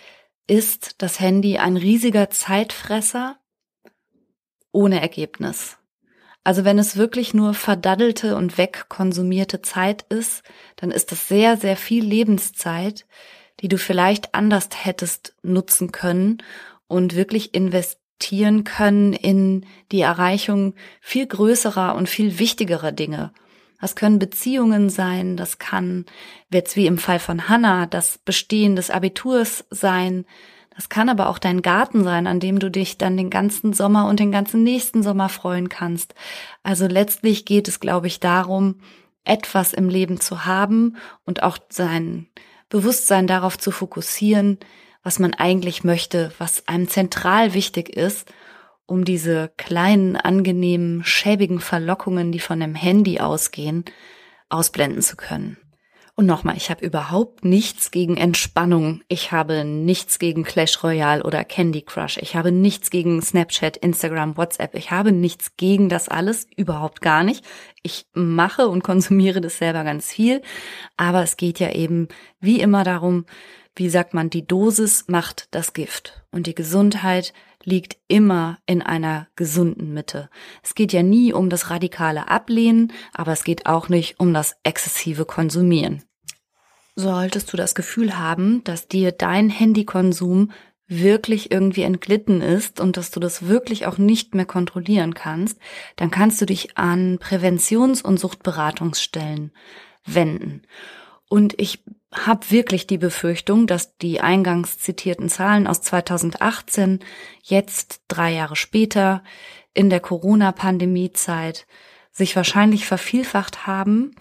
ist 0.46 0.96
das 0.98 1.20
Handy 1.20 1.58
ein 1.58 1.76
riesiger 1.76 2.30
Zeitfresser 2.30 3.38
ohne 4.72 5.00
Ergebnis. 5.00 5.76
Also 6.42 6.64
wenn 6.64 6.78
es 6.78 6.96
wirklich 6.96 7.34
nur 7.34 7.52
verdaddelte 7.52 8.34
und 8.34 8.56
wegkonsumierte 8.56 9.60
Zeit 9.60 10.06
ist, 10.08 10.42
dann 10.76 10.90
ist 10.90 11.12
das 11.12 11.28
sehr, 11.28 11.58
sehr 11.58 11.76
viel 11.76 12.02
Lebenszeit, 12.02 13.06
die 13.60 13.68
du 13.68 13.76
vielleicht 13.76 14.34
anders 14.34 14.68
hättest 14.72 15.34
nutzen 15.42 15.92
können 15.92 16.38
und 16.86 17.14
wirklich 17.14 17.54
investieren 17.54 18.64
können 18.64 19.12
in 19.12 19.66
die 19.92 20.00
Erreichung 20.00 20.74
viel 21.02 21.26
größerer 21.26 21.94
und 21.94 22.08
viel 22.08 22.38
wichtigerer 22.38 22.92
Dinge. 22.92 23.32
Das 23.80 23.94
können 23.94 24.18
Beziehungen 24.18 24.90
sein, 24.90 25.36
das 25.36 25.58
kann 25.58 26.04
jetzt 26.52 26.76
wie 26.76 26.86
im 26.86 26.98
Fall 26.98 27.18
von 27.18 27.48
Hannah 27.48 27.86
das 27.86 28.18
Bestehen 28.18 28.74
des 28.74 28.90
Abiturs 28.90 29.64
sein, 29.70 30.24
das 30.78 30.88
kann 30.88 31.08
aber 31.08 31.28
auch 31.28 31.38
dein 31.38 31.60
Garten 31.60 32.04
sein, 32.04 32.28
an 32.28 32.38
dem 32.38 32.60
du 32.60 32.70
dich 32.70 32.98
dann 32.98 33.16
den 33.16 33.30
ganzen 33.30 33.72
Sommer 33.72 34.06
und 34.06 34.20
den 34.20 34.30
ganzen 34.30 34.62
nächsten 34.62 35.02
Sommer 35.02 35.28
freuen 35.28 35.68
kannst. 35.68 36.14
Also 36.62 36.86
letztlich 36.86 37.44
geht 37.44 37.66
es, 37.66 37.80
glaube 37.80 38.06
ich, 38.06 38.20
darum, 38.20 38.76
etwas 39.24 39.72
im 39.72 39.88
Leben 39.88 40.20
zu 40.20 40.44
haben 40.44 40.96
und 41.24 41.42
auch 41.42 41.58
sein 41.68 42.28
Bewusstsein 42.68 43.26
darauf 43.26 43.58
zu 43.58 43.72
fokussieren, 43.72 44.58
was 45.02 45.18
man 45.18 45.34
eigentlich 45.34 45.82
möchte, 45.82 46.32
was 46.38 46.68
einem 46.68 46.88
zentral 46.88 47.54
wichtig 47.54 47.88
ist, 47.88 48.32
um 48.88 49.04
diese 49.04 49.52
kleinen, 49.58 50.16
angenehmen, 50.16 51.04
schäbigen 51.04 51.60
Verlockungen, 51.60 52.32
die 52.32 52.40
von 52.40 52.58
dem 52.58 52.74
Handy 52.74 53.20
ausgehen, 53.20 53.84
ausblenden 54.48 55.02
zu 55.02 55.14
können. 55.14 55.58
Und 56.14 56.26
nochmal, 56.26 56.56
ich 56.56 56.68
habe 56.68 56.84
überhaupt 56.84 57.44
nichts 57.44 57.92
gegen 57.92 58.16
Entspannung. 58.16 59.02
Ich 59.06 59.30
habe 59.30 59.64
nichts 59.64 60.18
gegen 60.18 60.42
Clash 60.42 60.82
Royale 60.82 61.22
oder 61.22 61.44
Candy 61.44 61.82
Crush. 61.82 62.16
Ich 62.16 62.34
habe 62.34 62.50
nichts 62.50 62.90
gegen 62.90 63.22
Snapchat, 63.22 63.76
Instagram, 63.76 64.36
WhatsApp. 64.36 64.74
Ich 64.74 64.90
habe 64.90 65.12
nichts 65.12 65.56
gegen 65.56 65.88
das 65.88 66.08
alles, 66.08 66.48
überhaupt 66.56 67.02
gar 67.02 67.22
nicht. 67.22 67.44
Ich 67.84 68.06
mache 68.14 68.66
und 68.66 68.82
konsumiere 68.82 69.40
das 69.40 69.58
selber 69.58 69.84
ganz 69.84 70.10
viel. 70.10 70.42
Aber 70.96 71.22
es 71.22 71.36
geht 71.36 71.60
ja 71.60 71.70
eben 71.70 72.08
wie 72.40 72.60
immer 72.60 72.82
darum, 72.82 73.26
wie 73.76 73.90
sagt 73.90 74.12
man, 74.12 74.28
die 74.28 74.44
Dosis 74.44 75.04
macht 75.06 75.46
das 75.52 75.72
Gift. 75.72 76.24
Und 76.32 76.48
die 76.48 76.54
Gesundheit 76.56 77.32
liegt 77.64 77.98
immer 78.08 78.58
in 78.66 78.82
einer 78.82 79.28
gesunden 79.36 79.92
Mitte. 79.92 80.30
Es 80.62 80.74
geht 80.74 80.92
ja 80.92 81.02
nie 81.02 81.32
um 81.32 81.50
das 81.50 81.70
radikale 81.70 82.28
Ablehnen, 82.28 82.92
aber 83.12 83.32
es 83.32 83.44
geht 83.44 83.66
auch 83.66 83.88
nicht 83.88 84.20
um 84.20 84.32
das 84.32 84.56
exzessive 84.62 85.24
Konsumieren. 85.24 86.04
Solltest 86.96 87.52
du 87.52 87.56
das 87.56 87.74
Gefühl 87.74 88.18
haben, 88.18 88.64
dass 88.64 88.88
dir 88.88 89.12
dein 89.12 89.50
Handykonsum 89.50 90.50
wirklich 90.88 91.52
irgendwie 91.52 91.82
entglitten 91.82 92.40
ist 92.40 92.80
und 92.80 92.96
dass 92.96 93.10
du 93.10 93.20
das 93.20 93.46
wirklich 93.46 93.86
auch 93.86 93.98
nicht 93.98 94.34
mehr 94.34 94.46
kontrollieren 94.46 95.14
kannst, 95.14 95.60
dann 95.96 96.10
kannst 96.10 96.40
du 96.40 96.46
dich 96.46 96.78
an 96.78 97.18
Präventions- 97.18 98.02
und 98.02 98.18
Suchtberatungsstellen 98.18 99.52
wenden. 100.06 100.62
Und 101.28 101.60
ich 101.60 101.84
habe 102.12 102.50
wirklich 102.50 102.86
die 102.86 102.98
Befürchtung, 102.98 103.66
dass 103.66 103.96
die 103.98 104.20
eingangs 104.20 104.78
zitierten 104.78 105.28
Zahlen 105.28 105.66
aus 105.66 105.82
2018 105.82 107.00
jetzt 107.42 108.02
drei 108.08 108.32
Jahre 108.32 108.56
später 108.56 109.22
in 109.74 109.90
der 109.90 110.00
Corona-Pandemie-Zeit 110.00 111.66
sich 112.10 112.34
wahrscheinlich 112.34 112.86
vervielfacht 112.86 113.66
haben, 113.66 114.14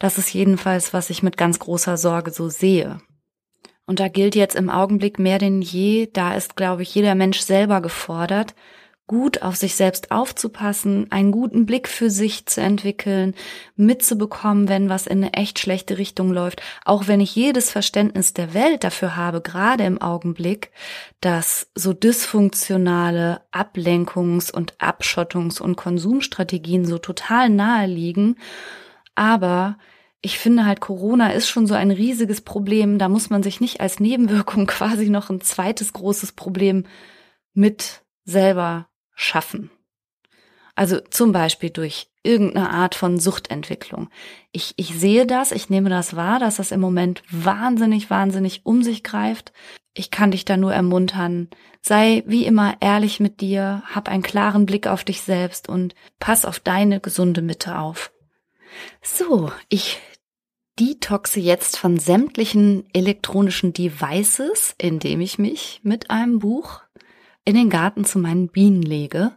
das 0.00 0.18
ist 0.18 0.32
jedenfalls, 0.32 0.92
was 0.92 1.10
ich 1.10 1.22
mit 1.22 1.36
ganz 1.36 1.58
großer 1.58 1.96
Sorge 1.96 2.30
so 2.32 2.48
sehe. 2.48 3.00
Und 3.86 4.00
da 4.00 4.08
gilt 4.08 4.34
jetzt 4.34 4.56
im 4.56 4.70
Augenblick 4.70 5.18
mehr 5.18 5.38
denn 5.38 5.62
je, 5.62 6.08
da 6.12 6.34
ist, 6.34 6.56
glaube 6.56 6.82
ich, 6.82 6.94
jeder 6.94 7.14
Mensch 7.14 7.40
selber 7.40 7.80
gefordert, 7.80 8.54
gut 9.10 9.42
auf 9.42 9.56
sich 9.56 9.74
selbst 9.74 10.12
aufzupassen, 10.12 11.08
einen 11.10 11.32
guten 11.32 11.66
Blick 11.66 11.88
für 11.88 12.10
sich 12.10 12.46
zu 12.46 12.60
entwickeln, 12.60 13.34
mitzubekommen, 13.74 14.68
wenn 14.68 14.88
was 14.88 15.08
in 15.08 15.24
eine 15.24 15.32
echt 15.32 15.58
schlechte 15.58 15.98
Richtung 15.98 16.32
läuft, 16.32 16.62
auch 16.84 17.08
wenn 17.08 17.18
ich 17.18 17.34
jedes 17.34 17.72
Verständnis 17.72 18.34
der 18.34 18.54
Welt 18.54 18.84
dafür 18.84 19.16
habe, 19.16 19.40
gerade 19.40 19.82
im 19.82 20.00
Augenblick, 20.00 20.70
dass 21.20 21.72
so 21.74 21.92
dysfunktionale 21.92 23.40
Ablenkungs- 23.50 24.52
und 24.52 24.76
Abschottungs- 24.78 25.60
und 25.60 25.74
Konsumstrategien 25.74 26.84
so 26.84 26.98
total 26.98 27.48
nahe 27.48 27.88
liegen, 27.88 28.36
aber 29.16 29.76
ich 30.22 30.38
finde 30.38 30.66
halt, 30.66 30.80
Corona 30.80 31.32
ist 31.32 31.48
schon 31.48 31.66
so 31.66 31.74
ein 31.74 31.90
riesiges 31.90 32.42
Problem. 32.42 32.98
Da 32.98 33.08
muss 33.08 33.28
man 33.28 33.42
sich 33.42 33.60
nicht 33.60 33.80
als 33.80 33.98
Nebenwirkung 33.98 34.66
quasi 34.68 35.10
noch 35.10 35.30
ein 35.30 35.40
zweites 35.40 35.92
großes 35.92 36.30
Problem 36.30 36.84
mit 37.54 38.02
selber 38.24 38.89
schaffen. 39.20 39.70
Also 40.74 40.98
zum 41.10 41.32
Beispiel 41.32 41.70
durch 41.70 42.08
irgendeine 42.22 42.70
Art 42.70 42.94
von 42.94 43.18
Suchtentwicklung. 43.18 44.08
Ich, 44.52 44.72
ich 44.76 44.98
sehe 44.98 45.26
das, 45.26 45.52
ich 45.52 45.68
nehme 45.68 45.90
das 45.90 46.16
wahr, 46.16 46.38
dass 46.38 46.56
das 46.56 46.70
im 46.70 46.80
Moment 46.80 47.22
wahnsinnig, 47.30 48.08
wahnsinnig 48.08 48.64
um 48.64 48.82
sich 48.82 49.02
greift. 49.02 49.52
Ich 49.94 50.10
kann 50.10 50.30
dich 50.30 50.44
da 50.44 50.56
nur 50.56 50.72
ermuntern. 50.72 51.48
Sei 51.82 52.22
wie 52.26 52.46
immer 52.46 52.76
ehrlich 52.80 53.20
mit 53.20 53.40
dir, 53.40 53.82
hab 53.86 54.08
einen 54.08 54.22
klaren 54.22 54.64
Blick 54.64 54.86
auf 54.86 55.04
dich 55.04 55.22
selbst 55.22 55.68
und 55.68 55.94
pass 56.18 56.44
auf 56.44 56.60
deine 56.60 57.00
gesunde 57.00 57.42
Mitte 57.42 57.78
auf. 57.78 58.12
So, 59.02 59.50
ich 59.68 59.98
detoxe 60.78 61.40
jetzt 61.40 61.76
von 61.76 61.98
sämtlichen 61.98 62.88
elektronischen 62.94 63.72
Devices, 63.72 64.74
indem 64.78 65.20
ich 65.20 65.38
mich 65.38 65.80
mit 65.82 66.10
einem 66.10 66.38
Buch 66.38 66.80
in 67.50 67.56
den 67.56 67.68
Garten 67.68 68.04
zu 68.04 68.20
meinen 68.20 68.48
Bienen 68.48 68.82
lege 68.82 69.32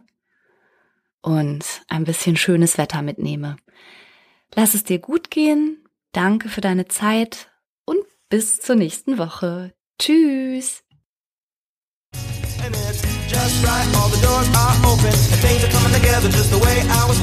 und 1.20 1.64
ein 1.88 2.04
bisschen 2.04 2.36
schönes 2.36 2.78
Wetter 2.78 3.02
mitnehme. 3.02 3.56
Lass 4.54 4.74
es 4.74 4.84
dir 4.84 5.00
gut 5.00 5.32
gehen, 5.32 5.84
danke 6.12 6.48
für 6.48 6.60
deine 6.60 6.86
Zeit 6.86 7.50
und 7.84 7.98
bis 8.28 8.60
zur 8.60 8.76
nächsten 8.76 9.18
Woche. 9.18 9.74
Tschüss! 9.98 10.84
just 13.26 13.64
right, 13.64 13.86
all 13.96 14.08
the 14.08 14.22
doors 14.22 14.48
are 14.54 14.76
open, 14.86 15.06
and 15.06 15.40
things 15.42 15.64
are 15.64 15.70
coming 15.70 15.92
together 15.92 16.28
just 16.28 16.50
the 16.50 16.58
way 16.58 16.80
I 16.88 17.04
was 17.08 17.20